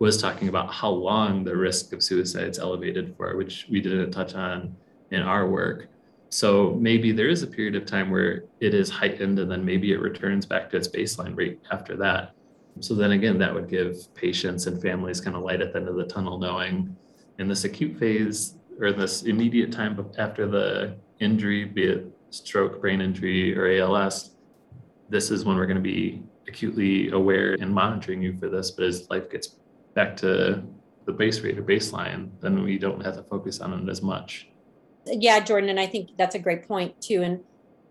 was 0.00 0.16
talking 0.16 0.48
about 0.48 0.72
how 0.72 0.88
long 0.88 1.44
the 1.44 1.54
risk 1.54 1.92
of 1.92 2.02
suicide 2.02 2.48
is 2.48 2.58
elevated 2.58 3.14
for, 3.16 3.36
which 3.36 3.66
we 3.70 3.80
didn't 3.80 4.10
touch 4.10 4.34
on 4.34 4.74
in 5.10 5.20
our 5.20 5.46
work. 5.46 5.88
So 6.30 6.74
maybe 6.80 7.12
there 7.12 7.28
is 7.28 7.42
a 7.42 7.46
period 7.46 7.76
of 7.76 7.84
time 7.84 8.10
where 8.10 8.44
it 8.60 8.72
is 8.72 8.88
heightened 8.88 9.38
and 9.38 9.50
then 9.50 9.64
maybe 9.64 9.92
it 9.92 10.00
returns 10.00 10.46
back 10.46 10.70
to 10.70 10.78
its 10.78 10.88
baseline 10.88 11.36
rate 11.36 11.60
after 11.70 11.96
that. 11.98 12.32
So 12.80 12.94
then 12.94 13.12
again, 13.12 13.36
that 13.38 13.52
would 13.52 13.68
give 13.68 14.12
patients 14.14 14.66
and 14.66 14.80
families 14.80 15.20
kind 15.20 15.36
of 15.36 15.42
light 15.42 15.60
at 15.60 15.74
the 15.74 15.80
end 15.80 15.88
of 15.88 15.96
the 15.96 16.06
tunnel, 16.06 16.38
knowing 16.38 16.96
in 17.38 17.46
this 17.46 17.64
acute 17.64 17.98
phase 17.98 18.54
or 18.80 18.92
this 18.92 19.22
immediate 19.22 19.70
time 19.70 20.04
after 20.18 20.46
the 20.46 20.96
injury, 21.20 21.64
be 21.64 21.84
it 21.84 22.06
stroke, 22.30 22.80
brain 22.80 23.00
injury, 23.00 23.56
or 23.56 23.66
ALS, 23.80 24.36
this 25.08 25.30
is 25.30 25.44
when 25.44 25.56
we're 25.56 25.66
going 25.66 25.76
to 25.76 25.82
be 25.82 26.22
acutely 26.48 27.10
aware 27.10 27.54
and 27.60 27.72
monitoring 27.72 28.22
you 28.22 28.36
for 28.38 28.48
this. 28.48 28.70
But 28.70 28.86
as 28.86 29.08
life 29.10 29.30
gets 29.30 29.56
back 29.94 30.16
to 30.18 30.62
the 31.06 31.12
base 31.12 31.40
rate 31.40 31.58
or 31.58 31.62
baseline, 31.62 32.30
then 32.40 32.62
we 32.62 32.78
don't 32.78 33.04
have 33.04 33.16
to 33.16 33.22
focus 33.24 33.60
on 33.60 33.72
it 33.72 33.90
as 33.90 34.02
much. 34.02 34.48
Yeah, 35.06 35.40
Jordan, 35.40 35.70
and 35.70 35.80
I 35.80 35.86
think 35.86 36.10
that's 36.16 36.34
a 36.34 36.38
great 36.38 36.66
point 36.66 37.00
too. 37.00 37.22
And 37.22 37.40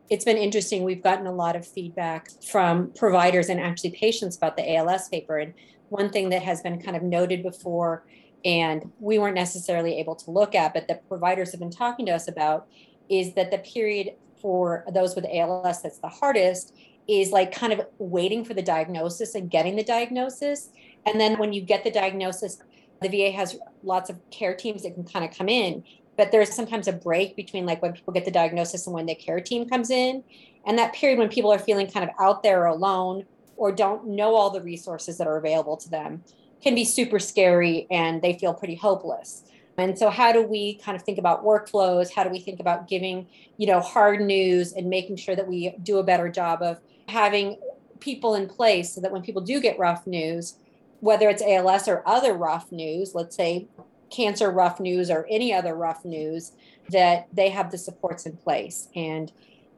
it's 0.09 0.25
been 0.25 0.37
interesting. 0.37 0.83
We've 0.83 1.03
gotten 1.03 1.27
a 1.27 1.31
lot 1.31 1.55
of 1.55 1.67
feedback 1.67 2.29
from 2.43 2.91
providers 2.93 3.49
and 3.49 3.59
actually 3.59 3.91
patients 3.91 4.37
about 4.37 4.57
the 4.57 4.75
ALS 4.75 5.09
paper. 5.09 5.37
And 5.37 5.53
one 5.89 6.09
thing 6.09 6.29
that 6.29 6.41
has 6.43 6.61
been 6.61 6.81
kind 6.81 6.95
of 6.95 7.03
noted 7.03 7.43
before, 7.43 8.05
and 8.45 8.91
we 8.99 9.19
weren't 9.19 9.35
necessarily 9.35 9.99
able 9.99 10.15
to 10.15 10.31
look 10.31 10.55
at, 10.55 10.73
but 10.73 10.87
the 10.87 10.99
providers 11.07 11.51
have 11.51 11.59
been 11.59 11.71
talking 11.71 12.05
to 12.05 12.11
us 12.11 12.27
about, 12.27 12.67
is 13.09 13.33
that 13.33 13.51
the 13.51 13.57
period 13.59 14.13
for 14.41 14.85
those 14.93 15.15
with 15.15 15.25
ALS 15.25 15.81
that's 15.81 15.99
the 15.99 16.07
hardest 16.07 16.73
is 17.07 17.31
like 17.31 17.51
kind 17.51 17.73
of 17.73 17.81
waiting 17.97 18.45
for 18.45 18.53
the 18.53 18.61
diagnosis 18.61 19.35
and 19.35 19.49
getting 19.49 19.75
the 19.75 19.83
diagnosis. 19.83 20.69
And 21.05 21.19
then 21.19 21.37
when 21.37 21.53
you 21.53 21.61
get 21.61 21.83
the 21.83 21.91
diagnosis, 21.91 22.59
the 23.01 23.09
VA 23.09 23.31
has 23.31 23.57
lots 23.83 24.09
of 24.09 24.19
care 24.29 24.53
teams 24.53 24.83
that 24.83 24.93
can 24.93 25.03
kind 25.03 25.25
of 25.25 25.35
come 25.35 25.49
in, 25.49 25.83
but 26.17 26.31
there's 26.31 26.53
sometimes 26.53 26.87
a 26.87 26.93
break 26.93 27.35
between 27.35 27.65
like 27.65 27.81
when 27.81 27.93
people 27.93 28.13
get 28.13 28.25
the 28.25 28.31
diagnosis 28.31 28.85
and 28.85 28.93
when 28.93 29.05
the 29.05 29.15
care 29.15 29.39
team 29.39 29.67
comes 29.67 29.89
in. 29.89 30.23
And 30.65 30.77
that 30.77 30.93
period 30.93 31.17
when 31.17 31.29
people 31.29 31.51
are 31.51 31.59
feeling 31.59 31.89
kind 31.89 32.07
of 32.07 32.15
out 32.19 32.43
there 32.43 32.65
alone 32.65 33.25
or 33.57 33.71
don't 33.71 34.07
know 34.07 34.35
all 34.35 34.49
the 34.49 34.61
resources 34.61 35.17
that 35.17 35.27
are 35.27 35.37
available 35.37 35.77
to 35.77 35.89
them 35.89 36.23
can 36.61 36.75
be 36.75 36.83
super 36.83 37.19
scary 37.19 37.87
and 37.89 38.21
they 38.21 38.33
feel 38.33 38.53
pretty 38.53 38.75
hopeless. 38.75 39.43
And 39.77 39.97
so 39.97 40.09
how 40.09 40.33
do 40.33 40.43
we 40.43 40.75
kind 40.75 40.95
of 40.95 41.03
think 41.03 41.17
about 41.17 41.43
workflows? 41.43 42.11
How 42.11 42.23
do 42.23 42.29
we 42.29 42.39
think 42.39 42.59
about 42.59 42.89
giving, 42.89 43.27
you 43.57 43.65
know, 43.65 43.79
hard 43.79 44.21
news 44.21 44.73
and 44.73 44.89
making 44.89 45.15
sure 45.15 45.35
that 45.35 45.47
we 45.47 45.73
do 45.81 45.97
a 45.97 46.03
better 46.03 46.27
job 46.27 46.61
of 46.61 46.79
having 47.07 47.57
people 48.01 48.35
in 48.35 48.47
place 48.47 48.93
so 48.93 49.01
that 49.01 49.11
when 49.11 49.21
people 49.21 49.41
do 49.41 49.61
get 49.61 49.79
rough 49.79 50.05
news, 50.05 50.55
whether 50.99 51.29
it's 51.29 51.41
ALS 51.41 51.87
or 51.87 52.03
other 52.05 52.33
rough 52.33 52.71
news, 52.71 53.15
let's 53.15 53.35
say 53.35 53.67
cancer 54.09 54.51
rough 54.51 54.79
news 54.79 55.09
or 55.09 55.25
any 55.29 55.53
other 55.53 55.75
rough 55.75 56.03
news, 56.03 56.51
that 56.89 57.27
they 57.31 57.49
have 57.49 57.71
the 57.71 57.77
supports 57.77 58.25
in 58.25 58.35
place. 58.35 58.89
And 58.95 59.31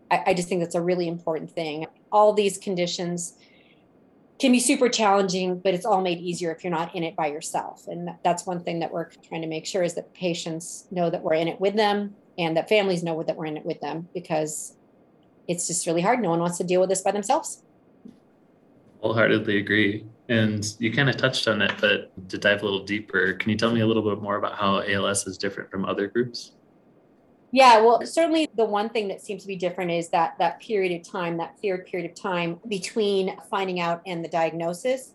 I, 0.10 0.24
I 0.28 0.34
just 0.34 0.50
think 0.50 0.62
that's 0.62 0.76
a 0.76 0.82
really 0.82 1.08
important 1.08 1.52
thing. 1.52 1.86
All 2.12 2.34
these 2.34 2.58
conditions 2.58 3.36
can 4.41 4.51
be 4.51 4.60
super 4.60 4.89
challenging, 4.89 5.60
but 5.60 5.75
it's 5.75 5.86
all 5.86 6.01
made 6.01 6.19
easier 6.19 6.51
if 6.51 6.63
you're 6.63 6.71
not 6.71 6.95
in 6.95 7.04
it 7.04 7.15
by 7.15 7.27
yourself. 7.27 7.88
And 7.88 8.10
that's 8.23 8.45
one 8.45 8.63
thing 8.63 8.80
that 8.80 8.91
we're 8.91 9.10
trying 9.30 9.41
to 9.41 9.47
make 9.47 9.67
sure 9.67 9.84
is 9.84 9.93
that 9.93 10.12
patients 10.15 10.88
know 10.89 11.12
that 11.12 11.21
we're 11.21 11.36
in 11.36 11.47
it 11.47 11.62
with 11.62 11.75
them 11.75 12.15
and 12.39 12.58
that 12.58 12.67
families 12.67 13.04
know 13.04 13.21
that 13.21 13.38
we're 13.38 13.45
in 13.45 13.56
it 13.56 13.65
with 13.65 13.80
them 13.82 14.10
because 14.15 14.75
it's 15.47 15.67
just 15.67 15.86
really 15.86 16.01
hard. 16.01 16.19
No 16.21 16.32
one 16.32 16.39
wants 16.39 16.58
to 16.58 16.63
deal 16.63 16.80
with 16.80 16.89
this 16.89 17.01
by 17.01 17.12
themselves. 17.12 17.62
Wholeheartedly 19.01 19.58
agree. 19.58 20.06
And 20.27 20.75
you 20.80 20.91
kind 20.91 21.10
of 21.10 21.17
touched 21.17 21.47
on 21.47 21.62
it, 21.62 21.73
but 21.80 22.12
to 22.30 22.38
dive 22.39 22.63
a 22.63 22.65
little 22.65 22.84
deeper, 22.84 23.34
can 23.34 23.51
you 23.51 23.58
tell 23.58 23.71
me 23.71 23.82
a 23.82 23.86
little 23.86 24.04
bit 24.04 24.23
more 24.23 24.38
about 24.38 24.56
how 24.56 24.82
ALS 24.82 25.27
is 25.27 25.38
different 25.38 25.69
from 25.69 25.86
other 25.86 26.08
groups? 26.08 26.54
Yeah, 27.52 27.82
well, 27.82 28.06
certainly 28.06 28.50
the 28.56 28.66
one 28.66 28.90
thing 28.90 29.10
that 29.10 29.22
seems 29.22 29.42
to 29.42 29.48
be 29.48 29.58
different 29.58 29.92
is 29.92 30.10
that 30.10 30.38
that 30.40 30.62
period 30.62 31.00
of 31.00 31.10
time, 31.10 31.38
that 31.38 31.60
feared 31.60 31.86
period 31.86 32.10
of 32.10 32.16
time 32.16 32.60
between 32.68 33.38
finding 33.50 33.82
out 33.82 34.02
and 34.06 34.24
the 34.24 34.30
diagnosis. 34.30 35.14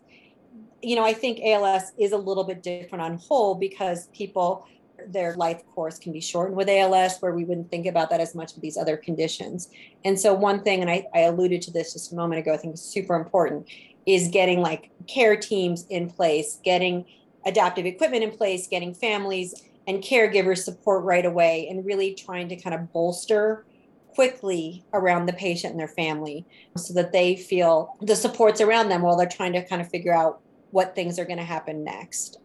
You 0.83 0.95
know, 0.95 1.03
I 1.03 1.13
think 1.13 1.39
ALS 1.43 1.93
is 1.97 2.11
a 2.11 2.17
little 2.17 2.43
bit 2.43 2.61
different 2.61 3.01
on 3.01 3.17
whole 3.17 3.55
because 3.55 4.07
people 4.07 4.67
their 5.07 5.35
life 5.35 5.61
course 5.73 5.99
can 5.99 6.11
be 6.11 6.19
shortened 6.19 6.57
with 6.57 6.69
ALS, 6.69 7.19
where 7.19 7.33
we 7.33 7.43
wouldn't 7.43 7.69
think 7.69 7.85
about 7.85 8.09
that 8.09 8.19
as 8.19 8.33
much 8.33 8.53
with 8.53 8.61
these 8.61 8.77
other 8.77 8.97
conditions. 8.97 9.69
And 10.05 10.19
so, 10.19 10.33
one 10.33 10.63
thing, 10.63 10.81
and 10.81 10.89
I, 10.89 11.05
I 11.13 11.21
alluded 11.21 11.61
to 11.63 11.71
this 11.71 11.93
just 11.93 12.11
a 12.11 12.15
moment 12.15 12.39
ago, 12.39 12.53
I 12.53 12.57
think 12.57 12.73
is 12.73 12.81
super 12.81 13.15
important, 13.15 13.67
is 14.05 14.27
getting 14.29 14.61
like 14.61 14.89
care 15.07 15.35
teams 15.35 15.85
in 15.89 16.09
place, 16.09 16.59
getting 16.63 17.05
adaptive 17.45 17.85
equipment 17.85 18.23
in 18.23 18.31
place, 18.31 18.67
getting 18.67 18.93
families 18.93 19.63
and 19.87 20.03
caregivers 20.03 20.59
support 20.59 21.03
right 21.03 21.25
away, 21.25 21.67
and 21.69 21.85
really 21.85 22.13
trying 22.13 22.49
to 22.49 22.55
kind 22.55 22.75
of 22.75 22.91
bolster 22.91 23.65
quickly 24.13 24.83
around 24.93 25.25
the 25.25 25.33
patient 25.33 25.71
and 25.71 25.79
their 25.79 25.87
family 25.87 26.45
so 26.75 26.93
that 26.93 27.11
they 27.11 27.35
feel 27.35 27.95
the 28.01 28.15
supports 28.15 28.59
around 28.59 28.89
them 28.89 29.01
while 29.01 29.15
they're 29.15 29.27
trying 29.27 29.53
to 29.53 29.63
kind 29.63 29.81
of 29.81 29.89
figure 29.89 30.13
out 30.13 30.41
what 30.71 30.95
things 30.95 31.19
are 31.19 31.25
going 31.25 31.37
to 31.37 31.43
happen 31.43 31.83
next 31.83 32.39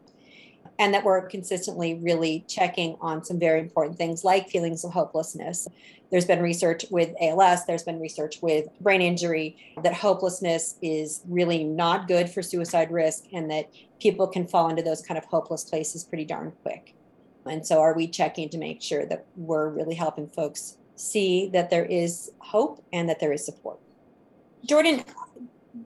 and 0.79 0.93
that 0.93 1.05
we're 1.05 1.27
consistently 1.29 1.95
really 1.95 2.45
checking 2.49 2.97
on 3.01 3.25
some 3.25 3.39
very 3.39 3.61
important 3.61 3.97
things 3.97 4.25
like 4.25 4.49
feelings 4.49 4.85
of 4.85 4.93
hopelessness. 4.93 5.69
There's 6.11 6.25
been 6.25 6.43
research 6.43 6.85
with 6.91 7.15
ALS, 7.21 7.65
there's 7.67 7.85
been 7.85 8.01
research 8.01 8.43
with 8.43 8.67
brain 8.81 9.01
injury 9.01 9.57
that 9.83 9.95
hopelessness 9.95 10.77
is 10.83 11.23
really 11.29 11.65
not 11.65 12.09
good 12.09 12.29
for 12.29 12.43
suicide 12.43 12.91
risk 12.91 13.25
and 13.33 13.51
that 13.51 13.71
people 14.01 14.27
can 14.27 14.47
fall 14.47 14.69
into 14.69 14.83
those 14.83 15.03
kind 15.03 15.17
of 15.17 15.25
hopeless 15.25 15.65
places 15.65 16.05
pretty 16.05 16.25
darn 16.25 16.53
quick. 16.63 16.95
And 17.47 17.67
so, 17.67 17.81
are 17.81 17.95
we 17.95 18.07
checking 18.07 18.49
to 18.51 18.59
make 18.59 18.83
sure 18.83 19.07
that 19.07 19.27
we're 19.37 19.69
really 19.69 19.95
helping 19.95 20.29
folks 20.29 20.77
see 20.97 21.49
that 21.53 21.71
there 21.71 21.85
is 21.85 22.31
hope 22.39 22.85
and 22.93 23.09
that 23.09 23.21
there 23.21 23.33
is 23.33 23.45
support? 23.45 23.79
Jordan, 24.65 25.05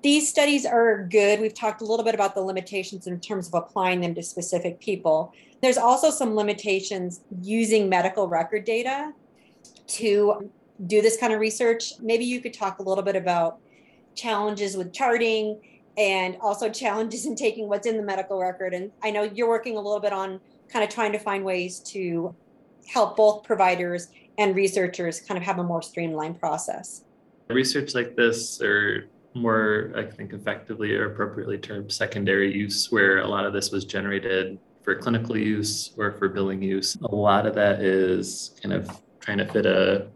these 0.02 0.28
studies 0.28 0.66
are 0.66 1.04
good. 1.04 1.40
We've 1.40 1.54
talked 1.54 1.80
a 1.80 1.84
little 1.84 2.04
bit 2.04 2.14
about 2.14 2.34
the 2.34 2.40
limitations 2.40 3.06
in 3.06 3.20
terms 3.20 3.48
of 3.48 3.54
applying 3.54 4.00
them 4.00 4.14
to 4.16 4.22
specific 4.22 4.80
people. 4.80 5.32
There's 5.62 5.78
also 5.78 6.10
some 6.10 6.34
limitations 6.34 7.20
using 7.40 7.88
medical 7.88 8.28
record 8.28 8.64
data 8.64 9.12
to 9.86 10.50
do 10.86 11.00
this 11.00 11.16
kind 11.16 11.32
of 11.32 11.40
research. 11.40 11.94
Maybe 12.00 12.24
you 12.24 12.40
could 12.40 12.52
talk 12.52 12.80
a 12.80 12.82
little 12.82 13.04
bit 13.04 13.16
about 13.16 13.58
challenges 14.14 14.76
with 14.76 14.92
charting 14.92 15.60
and 15.96 16.36
also 16.40 16.68
challenges 16.68 17.24
in 17.24 17.34
taking 17.34 17.68
what's 17.68 17.86
in 17.86 17.96
the 17.96 18.02
medical 18.02 18.38
record. 18.38 18.74
And 18.74 18.90
I 19.02 19.10
know 19.10 19.22
you're 19.22 19.48
working 19.48 19.76
a 19.76 19.80
little 19.80 20.00
bit 20.00 20.12
on 20.12 20.40
kind 20.68 20.84
of 20.84 20.90
trying 20.90 21.12
to 21.12 21.18
find 21.18 21.44
ways 21.44 21.80
to 21.80 22.34
help 22.86 23.16
both 23.16 23.44
providers 23.44 24.08
and 24.38 24.54
researchers 24.54 25.20
kind 25.20 25.38
of 25.38 25.44
have 25.44 25.58
a 25.58 25.62
more 25.62 25.82
streamlined 25.82 26.38
process. 26.38 27.04
Research 27.48 27.94
like 27.94 28.16
this 28.16 28.60
or 28.60 29.08
more, 29.34 29.92
I 29.96 30.04
think, 30.04 30.32
effectively 30.32 30.94
or 30.94 31.12
appropriately 31.12 31.58
termed 31.58 31.92
secondary 31.92 32.54
use, 32.54 32.90
where 32.90 33.18
a 33.18 33.26
lot 33.26 33.44
of 33.44 33.52
this 33.52 33.70
was 33.70 33.84
generated 33.84 34.58
for 34.82 34.94
clinical 34.96 35.36
use 35.36 35.92
or 35.96 36.12
for 36.12 36.28
billing 36.28 36.62
use. 36.62 36.96
A 37.02 37.14
lot 37.14 37.46
of 37.46 37.54
that 37.54 37.80
is 37.80 38.58
kind 38.62 38.72
of 38.72 39.02
trying 39.20 39.38
to 39.38 39.46
fit 39.46 39.66
a 39.66 40.08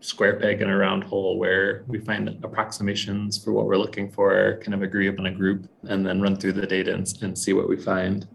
square 0.00 0.38
peg 0.38 0.62
in 0.62 0.70
a 0.70 0.76
round 0.76 1.02
hole 1.02 1.38
where 1.38 1.84
we 1.88 1.98
find 1.98 2.28
approximations 2.44 3.42
for 3.42 3.52
what 3.52 3.66
we're 3.66 3.76
looking 3.76 4.10
for, 4.10 4.58
kind 4.62 4.74
of 4.74 4.82
agree 4.82 5.08
upon 5.08 5.26
a 5.26 5.30
group, 5.30 5.68
and 5.84 6.06
then 6.06 6.20
run 6.20 6.36
through 6.36 6.52
the 6.52 6.66
data 6.66 6.94
and, 6.94 7.12
and 7.22 7.36
see 7.36 7.52
what 7.52 7.68
we 7.68 7.76
find. 7.76 8.28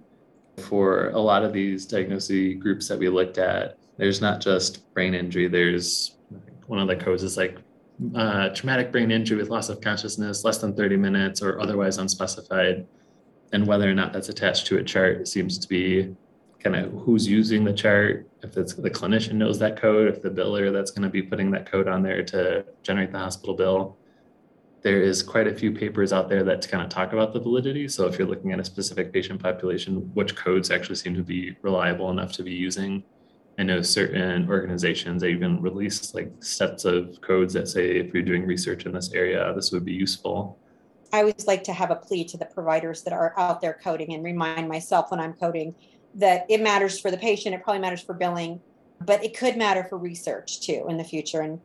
For 0.63 1.09
a 1.09 1.19
lot 1.19 1.43
of 1.43 1.53
these 1.53 1.85
diagnosis 1.85 2.55
groups 2.59 2.87
that 2.87 2.97
we 2.97 3.09
looked 3.09 3.37
at, 3.37 3.77
there's 3.97 4.21
not 4.21 4.41
just 4.41 4.91
brain 4.93 5.13
injury, 5.13 5.47
there's 5.47 6.17
one 6.67 6.79
of 6.79 6.87
the 6.87 6.95
codes 6.95 7.23
is 7.23 7.37
like 7.37 7.57
uh, 8.15 8.49
traumatic 8.49 8.91
brain 8.91 9.11
injury 9.11 9.37
with 9.37 9.49
loss 9.49 9.69
of 9.69 9.81
consciousness 9.81 10.43
less 10.43 10.57
than 10.57 10.75
30 10.75 10.97
minutes 10.97 11.41
or 11.41 11.59
otherwise 11.59 11.97
unspecified. 11.97 12.87
And 13.51 13.67
whether 13.67 13.89
or 13.89 13.93
not 13.93 14.13
that's 14.13 14.29
attached 14.29 14.65
to 14.67 14.77
a 14.77 14.83
chart 14.83 15.27
seems 15.27 15.59
to 15.59 15.67
be 15.67 16.15
kind 16.59 16.75
of 16.75 16.91
who's 16.93 17.27
using 17.27 17.63
the 17.63 17.73
chart, 17.73 18.27
if 18.41 18.57
it's 18.57 18.73
the 18.73 18.89
clinician 18.89 19.33
knows 19.33 19.59
that 19.59 19.79
code, 19.79 20.07
if 20.07 20.21
the 20.21 20.29
biller 20.29 20.71
that's 20.71 20.91
going 20.91 21.03
to 21.03 21.09
be 21.09 21.21
putting 21.21 21.51
that 21.51 21.69
code 21.69 21.87
on 21.87 22.01
there 22.01 22.23
to 22.23 22.65
generate 22.81 23.11
the 23.11 23.19
hospital 23.19 23.53
bill. 23.53 23.97
There 24.83 25.01
is 25.01 25.23
quite 25.23 25.47
a 25.47 25.55
few 25.55 25.71
papers 25.71 26.11
out 26.11 26.29
there 26.29 26.43
that 26.43 26.67
kind 26.69 26.83
of 26.83 26.89
talk 26.89 27.13
about 27.13 27.33
the 27.33 27.39
validity. 27.39 27.87
So 27.87 28.05
if 28.05 28.19
you're 28.19 28.27
looking 28.27 28.51
at 28.51 28.59
a 28.59 28.65
specific 28.65 29.13
patient 29.13 29.41
population, 29.41 30.11
which 30.13 30.35
codes 30.35 30.71
actually 30.71 30.95
seem 30.95 31.15
to 31.15 31.23
be 31.23 31.55
reliable 31.61 32.11
enough 32.11 32.33
to 32.33 32.43
be 32.43 32.51
using 32.51 33.03
I 33.57 33.63
know 33.63 33.81
certain 33.81 34.49
organizations 34.49 35.21
they 35.21 35.29
even 35.29 35.61
release 35.61 36.13
like 36.15 36.31
sets 36.39 36.85
of 36.85 37.21
codes 37.21 37.53
that 37.53 37.67
say 37.67 37.97
if 37.97 38.13
you're 38.13 38.23
doing 38.23 38.47
research 38.47 38.85
in 38.85 38.91
this 38.91 39.11
area, 39.13 39.53
this 39.55 39.71
would 39.71 39.85
be 39.85 39.93
useful. 39.93 40.57
I 41.11 41.19
always 41.19 41.45
like 41.45 41.63
to 41.65 41.73
have 41.73 41.91
a 41.91 41.95
plea 41.95 42.25
to 42.25 42.37
the 42.37 42.45
providers 42.45 43.03
that 43.03 43.13
are 43.13 43.33
out 43.37 43.61
there 43.61 43.77
coding 43.83 44.13
and 44.13 44.23
remind 44.23 44.67
myself 44.67 45.11
when 45.11 45.19
I'm 45.19 45.33
coding 45.33 45.75
that 46.15 46.47
it 46.49 46.61
matters 46.61 46.99
for 46.99 47.11
the 47.11 47.17
patient, 47.17 47.53
it 47.53 47.63
probably 47.63 47.81
matters 47.81 48.01
for 48.01 48.15
billing, 48.15 48.59
but 48.99 49.23
it 49.23 49.37
could 49.37 49.55
matter 49.55 49.83
for 49.83 49.99
research 49.99 50.61
too 50.61 50.85
in 50.89 50.97
the 50.97 51.03
future. 51.03 51.41
And, 51.41 51.59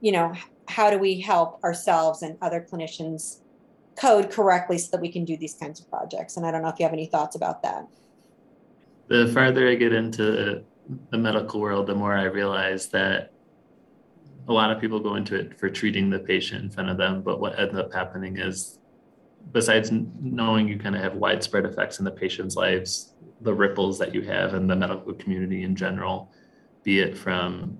you 0.00 0.12
know, 0.12 0.32
how 0.68 0.90
do 0.90 0.98
we 0.98 1.20
help 1.20 1.62
ourselves 1.62 2.22
and 2.22 2.36
other 2.40 2.60
clinicians 2.60 3.40
code 3.96 4.30
correctly 4.30 4.78
so 4.78 4.90
that 4.90 5.00
we 5.00 5.10
can 5.10 5.24
do 5.24 5.36
these 5.36 5.54
kinds 5.54 5.80
of 5.80 5.88
projects. 5.88 6.36
And 6.36 6.46
I 6.46 6.50
don't 6.50 6.62
know 6.62 6.68
if 6.68 6.78
you 6.78 6.84
have 6.84 6.92
any 6.92 7.06
thoughts 7.06 7.36
about 7.36 7.62
that. 7.62 7.86
The 9.08 9.28
farther 9.28 9.68
I 9.68 9.74
get 9.74 9.92
into 9.92 10.64
the 11.10 11.18
medical 11.18 11.60
world, 11.60 11.86
the 11.86 11.94
more 11.94 12.14
I 12.14 12.24
realize 12.24 12.88
that 12.88 13.32
a 14.48 14.52
lot 14.52 14.70
of 14.70 14.80
people 14.80 15.00
go 15.00 15.14
into 15.14 15.36
it 15.36 15.58
for 15.58 15.70
treating 15.70 16.10
the 16.10 16.18
patient 16.18 16.64
in 16.64 16.70
front 16.70 16.90
of 16.90 16.96
them. 16.96 17.22
But 17.22 17.40
what 17.40 17.58
ends 17.58 17.76
up 17.76 17.92
happening 17.92 18.38
is, 18.38 18.78
besides 19.52 19.90
knowing 20.20 20.68
you 20.68 20.78
kind 20.78 20.94
of 20.94 21.02
have 21.02 21.14
widespread 21.14 21.64
effects 21.64 21.98
in 21.98 22.04
the 22.04 22.10
patient's 22.10 22.56
lives, 22.56 23.14
the 23.40 23.54
ripples 23.54 23.98
that 23.98 24.14
you 24.14 24.22
have 24.22 24.54
in 24.54 24.66
the 24.66 24.76
medical 24.76 25.12
community 25.14 25.62
in 25.62 25.76
general, 25.76 26.30
be 26.82 27.00
it 27.00 27.16
from 27.16 27.78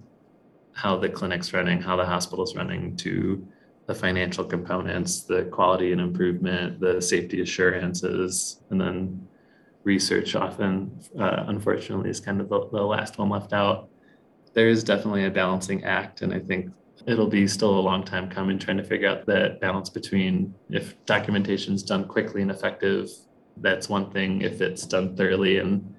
how 0.75 0.97
the 0.97 1.09
clinic's 1.09 1.53
running, 1.53 1.81
how 1.81 1.97
the 1.97 2.05
hospital's 2.05 2.55
running, 2.55 2.97
to 2.99 3.47
the 3.87 3.95
financial 3.95 4.45
components, 4.45 5.23
the 5.23 5.45
quality 5.45 5.93
and 5.93 6.01
improvement, 6.01 6.81
the 6.81 7.01
safety 7.01 7.41
assurances, 7.43 8.61
and 8.71 8.81
then 8.81 9.29
research 9.85 10.35
often, 10.35 10.99
uh, 11.19 11.45
unfortunately, 11.49 12.11
is 12.11 12.21
kind 12.21 12.41
of 12.41 12.49
the, 12.49 12.69
the 12.73 12.83
last 12.83 13.19
one 13.19 13.29
left 13.29 13.53
out. 13.53 13.89
There 14.55 14.69
is 14.69 14.83
definitely 14.85 15.27
a 15.27 15.31
balancing 15.31 15.85
act, 15.85 16.23
and 16.23 16.33
I 16.33 16.39
think 16.39 16.71
it'll 17.07 17.29
be 17.29 17.47
still 17.47 17.79
a 17.79 17.81
long 17.81 18.03
time 18.03 18.31
coming 18.31 18.59
trying 18.59 18.79
to 18.79 18.85
figure 18.85 19.09
out 19.09 19.27
that 19.27 19.61
balance 19.61 19.91
between 19.91 20.55
if 20.71 20.95
documentation 21.05 21.75
is 21.75 21.83
done 21.83 22.07
quickly 22.07 22.41
and 22.41 22.51
effective, 22.51 23.11
that's 23.59 23.89
one 23.89 24.11
thing. 24.11 24.41
If 24.41 24.61
it's 24.61 24.87
done 24.87 25.17
thoroughly 25.17 25.59
and 25.59 25.95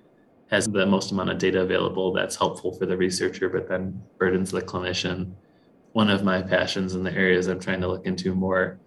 has 0.51 0.67
the 0.67 0.85
most 0.85 1.11
amount 1.11 1.31
of 1.31 1.37
data 1.37 1.61
available, 1.61 2.13
that's 2.13 2.35
helpful 2.35 2.71
for 2.71 2.85
the 2.85 2.95
researcher, 2.95 3.49
but 3.49 3.67
then 3.67 4.01
burdens 4.17 4.51
the 4.51 4.61
clinician. 4.61 5.31
One 5.93 6.09
of 6.09 6.23
my 6.23 6.41
passions 6.41 6.93
in 6.93 7.03
the 7.03 7.13
areas 7.13 7.47
I'm 7.47 7.59
trying 7.59 7.81
to 7.81 7.87
look 7.87 8.05
into 8.05 8.35
more 8.35 8.77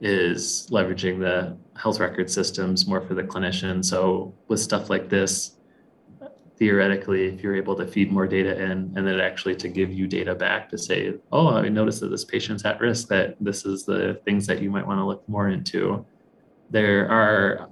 is 0.00 0.66
leveraging 0.70 1.20
the 1.20 1.56
health 1.80 2.00
record 2.00 2.30
systems 2.30 2.86
more 2.86 3.00
for 3.00 3.14
the 3.14 3.22
clinician. 3.22 3.84
So 3.84 4.34
with 4.48 4.60
stuff 4.60 4.90
like 4.90 5.08
this, 5.08 5.52
theoretically, 6.56 7.26
if 7.26 7.42
you're 7.42 7.56
able 7.56 7.74
to 7.76 7.86
feed 7.86 8.12
more 8.12 8.26
data 8.26 8.60
in 8.60 8.92
and 8.96 9.06
then 9.06 9.20
actually 9.20 9.56
to 9.56 9.68
give 9.68 9.92
you 9.92 10.06
data 10.06 10.34
back 10.34 10.68
to 10.70 10.78
say, 10.78 11.14
oh, 11.32 11.48
I 11.48 11.68
noticed 11.68 12.00
that 12.00 12.08
this 12.08 12.24
patient's 12.24 12.64
at 12.64 12.80
risk, 12.80 13.08
that 13.08 13.36
this 13.40 13.64
is 13.64 13.84
the 13.84 14.20
things 14.24 14.46
that 14.46 14.60
you 14.62 14.70
might 14.70 14.86
want 14.86 14.98
to 14.98 15.04
look 15.04 15.28
more 15.28 15.48
into. 15.48 16.04
There 16.70 17.08
are 17.08 17.68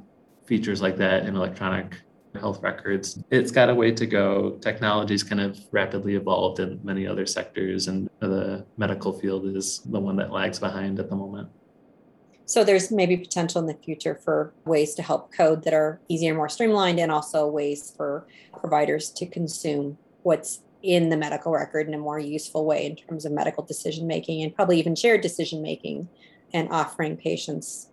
features 0.47 0.83
like 0.83 0.97
that 0.99 1.27
in 1.27 1.37
electronic 1.37 1.97
health 2.38 2.62
records. 2.62 3.18
It's 3.31 3.51
got 3.51 3.68
a 3.68 3.75
way 3.75 3.92
to 3.92 4.07
go. 4.07 4.59
Technology's 4.61 5.23
kind 5.23 5.40
of 5.40 5.59
rapidly 5.71 6.16
evolved 6.16 6.61
in 6.61 6.81
many 6.83 7.07
other 7.07 7.27
sectors, 7.27 7.88
and 7.88 8.09
the 8.21 8.64
medical 8.77 9.12
field 9.12 9.47
is 9.47 9.81
the 9.87 10.01
one 10.01 10.16
that 10.16 10.33
lags 10.33 10.59
behind 10.59 10.99
at 10.99 11.11
the 11.11 11.16
moment. 11.16 11.49
So 12.45 12.64
there's 12.64 12.90
maybe 12.90 13.16
potential 13.16 13.61
in 13.61 13.66
the 13.66 13.75
future 13.83 14.14
for 14.14 14.53
ways 14.64 14.95
to 14.97 15.03
help 15.03 15.33
code 15.33 15.64
that 15.64 15.73
are 15.73 16.01
easier, 16.09 16.35
more 16.35 16.49
streamlined, 16.49 16.99
and 16.99 17.11
also 17.11 17.47
ways 17.47 17.92
for 17.97 18.27
providers 18.59 19.11
to 19.11 19.27
consume 19.27 19.97
what's 20.23 20.61
in 20.83 21.09
the 21.09 21.16
medical 21.16 21.53
record 21.53 21.87
in 21.87 21.95
a 21.95 21.99
more 21.99 22.18
useful 22.18 22.64
way 22.64 22.85
in 22.85 22.97
terms 22.97 23.25
of 23.25 23.33
medical 23.33 23.64
decision 23.64 24.07
making 24.07 24.42
and 24.42 24.55
probably 24.55 24.79
even 24.79 24.97
shared 24.97 25.21
decision 25.21 25.62
making 25.62 26.09
and 26.53 26.68
offering 26.71 27.16
patients 27.16 27.88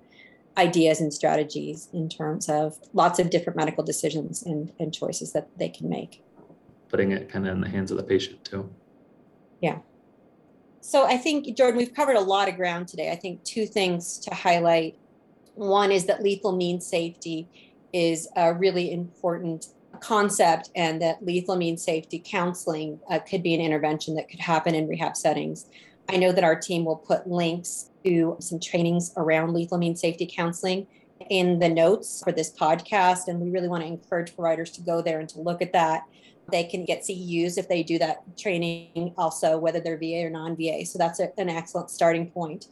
ideas 0.60 1.00
and 1.00 1.14
strategies 1.14 1.88
in 1.94 2.10
terms 2.10 2.50
of 2.50 2.78
lots 2.94 3.18
of 3.18 3.30
different 3.30 3.58
medical 3.58 3.84
decisions 3.84 4.44
and, 4.44 4.72
and 4.80 4.94
choices 4.94 5.32
that 5.34 5.48
they 5.58 5.70
can 5.70 5.90
make. 5.90 6.22
Putting 6.90 7.12
it 7.12 7.30
kind 7.30 7.48
of 7.48 7.54
in 7.54 7.62
the 7.62 7.70
hands 7.70 7.92
of 7.92 7.98
the 7.98 8.04
patient 8.04 8.44
too. 8.44 8.70
Yeah. 9.62 9.80
So 10.82 11.06
I 11.06 11.18
think, 11.18 11.56
Jordan, 11.56 11.78
we've 11.78 11.94
covered 11.94 12.16
a 12.16 12.22
lot 12.22 12.50
of 12.50 12.56
ground 12.56 12.88
today. 12.88 13.12
I 13.12 13.16
think 13.16 13.44
two 13.44 13.66
things 13.66 14.18
to 14.20 14.34
highlight. 14.34 14.98
One 15.56 15.92
is 15.92 16.06
that 16.06 16.24
lethal 16.24 16.56
means 16.56 16.86
safety 16.86 17.48
is 17.94 18.28
a 18.36 18.54
really 18.54 18.92
important 18.92 19.68
concept, 20.00 20.70
and 20.76 21.02
that 21.02 21.26
lethal 21.26 21.58
means 21.58 21.84
safety 21.84 22.22
counseling 22.26 23.00
uh, 23.10 23.20
could 23.20 23.44
be 23.44 23.54
an 23.54 23.62
intervention 23.62 24.16
that 24.16 24.30
could 24.30 24.40
happen 24.40 24.74
in 24.74 24.88
rehab 24.88 25.16
settings. 25.18 25.66
I 26.12 26.18
know 26.18 26.32
that 26.32 26.44
our 26.44 26.56
team 26.56 26.86
will 26.86 26.96
put 26.96 27.28
links 27.28 27.92
to 28.04 28.36
some 28.40 28.60
trainings 28.60 29.14
around 29.16 29.54
lethal 29.54 29.78
means 29.78 30.02
safety 30.02 30.30
counseling 30.32 30.88
in 31.30 31.60
the 31.60 31.70
notes 31.70 32.24
for 32.24 32.32
this 32.32 32.52
podcast. 32.52 33.28
And 33.28 33.40
we 33.40 33.52
really 33.52 33.68
want 33.68 33.84
to 33.84 33.88
encourage 33.88 34.34
providers 34.34 34.72
to 34.72 34.82
go 34.82 35.04
there 35.04 35.20
and 35.20 35.30
to 35.30 35.40
look 35.40 35.62
at 35.62 35.72
that. 35.74 36.06
They 36.52 36.64
can 36.64 36.84
get 36.84 37.02
CEUs 37.02 37.60
if 37.60 37.70
they 37.70 37.84
do 37.84 38.00
that 38.00 38.24
training, 38.36 39.14
also, 39.20 39.60
whether 39.60 39.80
they're 39.80 40.00
VA 40.00 40.26
or 40.26 40.32
non 40.32 40.56
VA. 40.56 40.84
So 40.84 40.98
that's 40.98 41.20
a, 41.20 41.32
an 41.40 41.48
excellent 41.48 41.92
starting 41.92 42.32
point. 42.32 42.66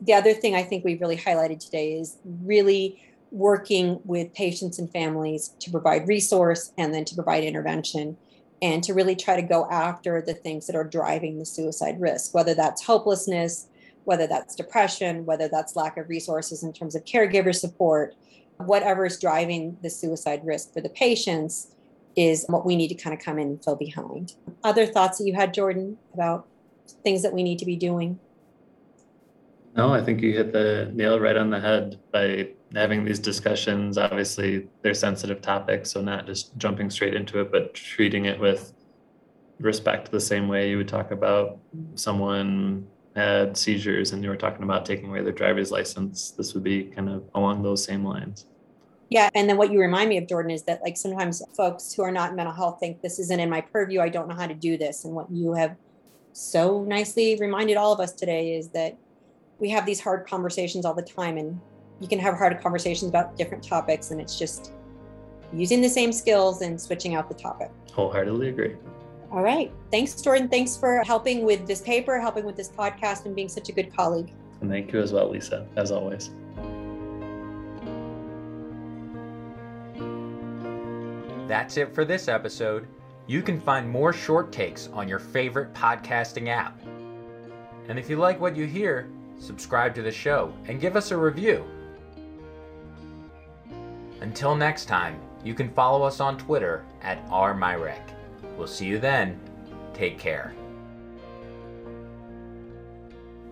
The 0.00 0.14
other 0.14 0.32
thing 0.32 0.54
I 0.54 0.62
think 0.62 0.82
we've 0.82 1.00
really 1.00 1.18
highlighted 1.18 1.62
today 1.62 1.92
is 1.92 2.16
really 2.24 3.02
working 3.30 4.00
with 4.04 4.32
patients 4.32 4.78
and 4.78 4.90
families 4.90 5.48
to 5.58 5.70
provide 5.70 6.08
resource 6.08 6.72
and 6.78 6.94
then 6.94 7.04
to 7.04 7.14
provide 7.14 7.44
intervention 7.44 8.16
and 8.62 8.82
to 8.84 8.94
really 8.94 9.16
try 9.16 9.36
to 9.36 9.42
go 9.42 9.68
after 9.70 10.22
the 10.22 10.32
things 10.32 10.66
that 10.68 10.76
are 10.76 10.84
driving 10.84 11.38
the 11.38 11.44
suicide 11.44 12.00
risk, 12.00 12.32
whether 12.32 12.54
that's 12.54 12.82
hopelessness, 12.82 13.66
whether 14.04 14.26
that's 14.26 14.54
depression, 14.54 15.26
whether 15.26 15.48
that's 15.48 15.76
lack 15.76 15.98
of 15.98 16.08
resources 16.08 16.62
in 16.62 16.72
terms 16.72 16.94
of 16.94 17.04
caregiver 17.04 17.54
support, 17.54 18.14
whatever 18.58 19.04
is 19.04 19.18
driving 19.18 19.76
the 19.82 19.90
suicide 19.90 20.40
risk 20.44 20.72
for 20.72 20.80
the 20.80 20.88
patients 20.88 21.74
is 22.14 22.44
what 22.48 22.64
we 22.64 22.76
need 22.76 22.88
to 22.88 22.94
kind 22.94 23.14
of 23.14 23.24
come 23.24 23.38
in 23.38 23.48
and 23.48 23.64
fill 23.64 23.76
behind. 23.76 24.34
Other 24.62 24.86
thoughts 24.86 25.18
that 25.18 25.24
you 25.24 25.34
had, 25.34 25.52
Jordan, 25.52 25.96
about 26.14 26.46
things 27.02 27.22
that 27.22 27.32
we 27.32 27.42
need 27.42 27.58
to 27.58 27.64
be 27.64 27.76
doing? 27.76 28.18
No, 29.74 29.92
I 29.92 30.02
think 30.02 30.20
you 30.20 30.32
hit 30.34 30.52
the 30.52 30.90
nail 30.92 31.18
right 31.18 31.36
on 31.36 31.50
the 31.50 31.60
head 31.60 31.98
by 32.12 32.50
having 32.74 33.04
these 33.04 33.18
discussions. 33.18 33.96
Obviously, 33.96 34.68
they're 34.82 34.94
sensitive 34.94 35.40
topics, 35.40 35.90
so 35.90 36.02
not 36.02 36.26
just 36.26 36.56
jumping 36.58 36.90
straight 36.90 37.14
into 37.14 37.40
it, 37.40 37.50
but 37.50 37.72
treating 37.74 38.26
it 38.26 38.38
with 38.38 38.74
respect 39.60 40.10
the 40.10 40.20
same 40.20 40.48
way 40.48 40.68
you 40.68 40.76
would 40.76 40.88
talk 40.88 41.10
about 41.10 41.58
someone 41.94 42.86
had 43.14 43.56
seizures 43.56 44.12
and 44.12 44.22
you 44.24 44.30
were 44.30 44.36
talking 44.36 44.62
about 44.62 44.84
taking 44.84 45.10
away 45.10 45.22
their 45.22 45.32
driver's 45.32 45.70
license, 45.70 46.30
this 46.30 46.54
would 46.54 46.64
be 46.64 46.84
kind 46.84 47.08
of 47.08 47.22
along 47.34 47.62
those 47.62 47.84
same 47.84 48.04
lines. 48.04 48.46
Yeah. 49.10 49.28
And 49.34 49.48
then 49.48 49.58
what 49.58 49.70
you 49.70 49.78
remind 49.78 50.08
me 50.08 50.16
of, 50.16 50.26
Jordan, 50.26 50.50
is 50.50 50.62
that 50.64 50.80
like 50.82 50.96
sometimes 50.96 51.42
folks 51.54 51.92
who 51.92 52.02
are 52.02 52.10
not 52.10 52.30
in 52.30 52.36
mental 52.36 52.54
health 52.54 52.78
think 52.80 53.02
this 53.02 53.18
isn't 53.18 53.40
in 53.40 53.50
my 53.50 53.60
purview. 53.60 54.00
I 54.00 54.08
don't 54.08 54.26
know 54.28 54.34
how 54.34 54.46
to 54.46 54.54
do 54.54 54.78
this. 54.78 55.04
And 55.04 55.14
what 55.14 55.30
you 55.30 55.52
have 55.52 55.76
so 56.32 56.82
nicely 56.84 57.36
reminded 57.38 57.76
all 57.76 57.92
of 57.92 58.00
us 58.00 58.12
today 58.12 58.56
is 58.56 58.70
that 58.70 58.96
we 59.58 59.68
have 59.70 59.86
these 59.86 60.00
hard 60.00 60.26
conversations 60.26 60.84
all 60.84 60.94
the 60.94 61.02
time 61.02 61.38
and 61.38 61.60
you 62.00 62.08
can 62.08 62.18
have 62.18 62.36
hard 62.36 62.60
conversations 62.60 63.08
about 63.08 63.36
different 63.36 63.62
topics 63.62 64.10
and 64.10 64.20
it's 64.20 64.38
just 64.38 64.72
using 65.52 65.80
the 65.80 65.88
same 65.88 66.12
skills 66.12 66.62
and 66.62 66.80
switching 66.80 67.14
out 67.14 67.28
the 67.28 67.34
topic. 67.34 67.70
Wholeheartedly 67.92 68.48
agree. 68.48 68.76
All 69.30 69.42
right. 69.42 69.72
Thanks, 69.90 70.20
Jordan. 70.20 70.48
Thanks 70.48 70.76
for 70.76 71.02
helping 71.04 71.44
with 71.44 71.66
this 71.66 71.80
paper, 71.80 72.20
helping 72.20 72.44
with 72.44 72.56
this 72.56 72.68
podcast, 72.68 73.24
and 73.24 73.34
being 73.34 73.48
such 73.48 73.68
a 73.68 73.72
good 73.72 73.94
colleague. 73.94 74.30
And 74.60 74.70
thank 74.70 74.92
you 74.92 75.00
as 75.00 75.12
well, 75.12 75.30
Lisa, 75.30 75.66
as 75.76 75.90
always. 75.90 76.30
That's 81.48 81.76
it 81.76 81.94
for 81.94 82.04
this 82.04 82.28
episode. 82.28 82.88
You 83.26 83.42
can 83.42 83.60
find 83.60 83.88
more 83.88 84.12
short 84.12 84.52
takes 84.52 84.88
on 84.88 85.08
your 85.08 85.18
favorite 85.18 85.72
podcasting 85.74 86.48
app. 86.48 86.78
And 87.88 87.98
if 87.98 88.10
you 88.10 88.16
like 88.16 88.40
what 88.40 88.56
you 88.56 88.66
hear, 88.66 89.08
subscribe 89.38 89.94
to 89.94 90.02
the 90.02 90.12
show 90.12 90.54
and 90.66 90.80
give 90.80 90.96
us 90.96 91.10
a 91.10 91.16
review. 91.16 91.64
Until 94.20 94.54
next 94.54 94.86
time, 94.86 95.20
you 95.44 95.54
can 95.54 95.68
follow 95.70 96.02
us 96.04 96.20
on 96.20 96.38
Twitter 96.38 96.84
at 97.02 97.26
rmirecc. 97.28 98.14
We'll 98.56 98.68
see 98.68 98.86
you 98.86 98.98
then. 98.98 99.38
Take 99.94 100.18
care. 100.18 100.54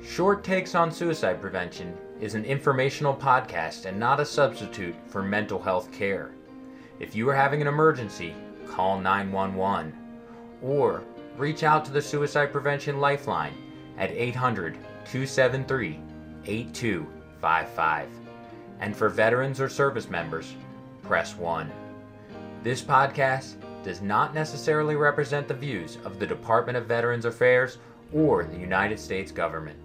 Short 0.03 0.43
Takes 0.45 0.75
on 0.75 0.91
Suicide 0.91 1.41
Prevention 1.41 1.97
is 2.21 2.35
an 2.35 2.45
informational 2.45 3.15
podcast 3.15 3.87
and 3.87 3.99
not 3.99 4.21
a 4.21 4.25
substitute 4.25 4.95
for 5.07 5.23
mental 5.23 5.61
health 5.61 5.91
care. 5.93 6.33
If 6.99 7.15
you 7.17 7.29
are 7.29 7.35
having 7.35 7.61
an 7.61 7.69
emergency, 7.69 8.35
call 8.67 9.01
911 9.01 9.93
or 10.63 11.03
reach 11.37 11.63
out 11.63 11.85
to 11.87 11.91
the 11.91 12.03
Suicide 12.03 12.53
Prevention 12.53 13.01
Lifeline 13.01 13.55
at 13.99 14.11
800 14.11 14.77
273 15.11 15.99
8255. 16.47 18.09
And 18.79 18.97
for 18.97 19.09
veterans 19.09 19.61
or 19.61 19.69
service 19.69 20.09
members, 20.09 20.55
press 21.03 21.37
1. 21.37 21.71
This 22.63 22.81
podcast 22.81 23.55
does 23.83 24.01
not 24.01 24.35
necessarily 24.35 24.95
represent 24.95 25.49
the 25.49 25.55
views 25.55 25.99
of 26.05 26.21
the 26.21 26.27
Department 26.27 26.79
of 26.79 26.87
Veterans 26.87 27.25
Affairs 27.25 27.79
or 28.13 28.45
the 28.45 28.59
United 28.59 29.01
States 29.01 29.33
government. 29.33 29.79